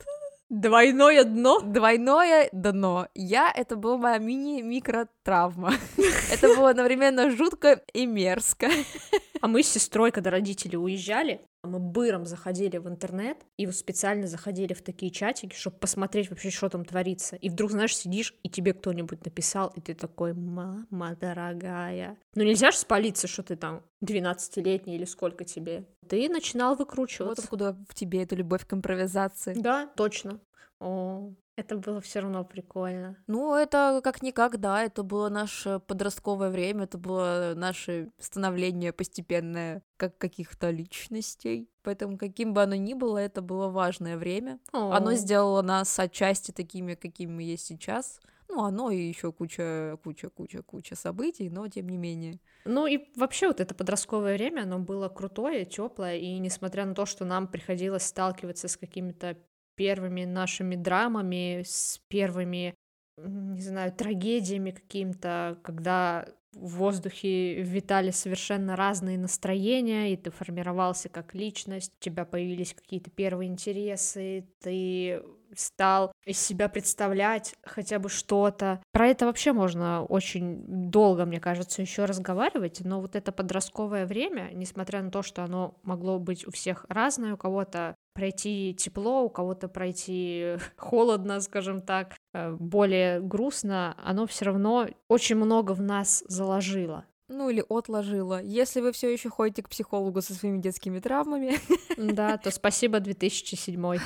[0.51, 1.61] Двойное дно?
[1.61, 3.07] Двойное дно.
[3.15, 5.75] Я, это была моя мини-микротравма.
[6.33, 8.69] Это было одновременно жутко и мерзко.
[9.41, 14.73] А мы с сестрой, когда родители уезжали, мы быром заходили в интернет и специально заходили
[14.73, 17.37] в такие чатики, чтобы посмотреть вообще, что там творится.
[17.37, 22.19] И вдруг, знаешь, сидишь, и тебе кто-нибудь написал, и ты такой, мама дорогая.
[22.35, 25.85] Ну нельзя же спалиться, что ты там 12-летний или сколько тебе.
[26.09, 27.29] Ты начинал выкручиваться.
[27.29, 29.55] Вот откуда в тебе эта любовь к импровизации.
[29.55, 30.41] Да, точно.
[30.81, 33.17] О, это было все равно прикольно.
[33.27, 40.19] Ну, это как никогда, это было наше подростковое время, это было наше становление постепенное как
[40.19, 41.69] каких-то личностей.
[41.83, 44.59] Поэтому, каким бы оно ни было, это было важное время.
[44.73, 44.93] О.
[44.93, 48.21] Оно сделало нас отчасти такими, какими мы есть сейчас.
[48.49, 52.41] Ну, оно и еще куча, куча, куча, куча событий, но тем не менее.
[52.65, 57.07] Ну и вообще вот это подростковое время, оно было крутое, теплое, и несмотря на то,
[57.07, 59.39] что нам приходилось сталкиваться с какими-то
[59.77, 62.75] первыми нашими драмами, с первыми,
[63.17, 71.35] не знаю, трагедиями каким-то, когда в воздухе витали совершенно разные настроения, и ты формировался как
[71.35, 75.23] личность, у тебя появились какие-то первые интересы, ты
[75.57, 78.81] стал из себя представлять хотя бы что-то.
[78.93, 84.51] Про это вообще можно очень долго, мне кажется, еще разговаривать, но вот это подростковое время,
[84.53, 89.31] несмотря на то, что оно могло быть у всех разное, у кого-то пройти тепло, у
[89.31, 96.25] кого-то пройти холодно, скажем так, э, более грустно, оно все равно очень много в нас
[96.29, 97.05] заложило.
[97.29, 98.43] Ну или отложила.
[98.43, 101.59] Если вы все еще ходите к психологу со своими детскими травмами.
[101.97, 103.99] Да, то спасибо 2007.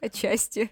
[0.00, 0.70] Отчасти.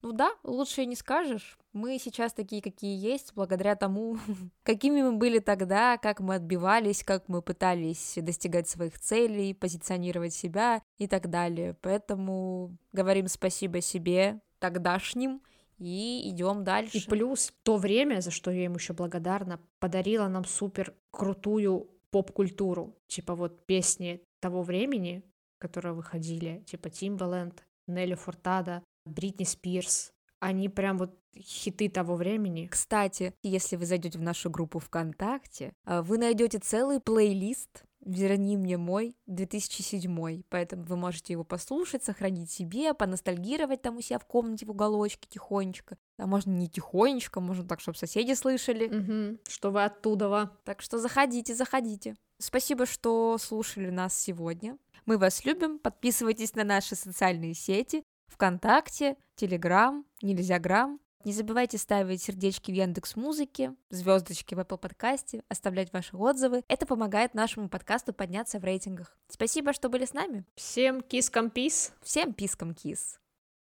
[0.00, 1.58] Ну да, лучше не скажешь.
[1.72, 4.18] Мы сейчас такие, какие есть, благодаря тому,
[4.62, 10.82] какими мы были тогда, как мы отбивались, как мы пытались достигать своих целей, позиционировать себя
[10.98, 11.74] и так далее.
[11.80, 15.42] Поэтому говорим спасибо себе тогдашним
[15.78, 16.98] и идем дальше.
[16.98, 22.96] И плюс то время, за что я ему еще благодарна, подарило нам супер крутую поп-культуру.
[23.08, 25.24] Типа вот песни того времени,
[25.58, 30.12] которые выходили, типа Timbaland, Нелли Фуртада, Бритни Спирс.
[30.40, 32.68] Они прям вот хиты того времени.
[32.70, 38.76] Кстати, если вы зайдете в нашу группу ВКонтакте, а, вы найдете целый плейлист «Верни мне
[38.76, 44.66] мой» 2007, поэтому вы можете его послушать, сохранить себе, поностальгировать там у себя в комнате
[44.66, 45.98] в уголочке тихонечко.
[46.16, 48.86] А можно не тихонечко, можно так, чтобы соседи слышали.
[48.86, 50.52] Угу, что вы оттуда.
[50.64, 52.16] Так что заходите, заходите.
[52.38, 54.78] Спасибо, что слушали нас сегодня.
[55.06, 55.78] Мы вас любим.
[55.78, 58.04] Подписывайтесь на наши социальные сети.
[58.28, 61.00] ВКонтакте, Телеграм, Нельзя Грамм.
[61.24, 66.62] Не забывайте ставить сердечки в Яндекс Музыке, звездочки в Apple подкасте, оставлять ваши отзывы.
[66.68, 69.16] Это помогает нашему подкасту подняться в рейтингах.
[69.28, 70.44] Спасибо, что были с нами.
[70.54, 71.92] Всем кискам пис.
[72.02, 73.18] Всем пискам кис.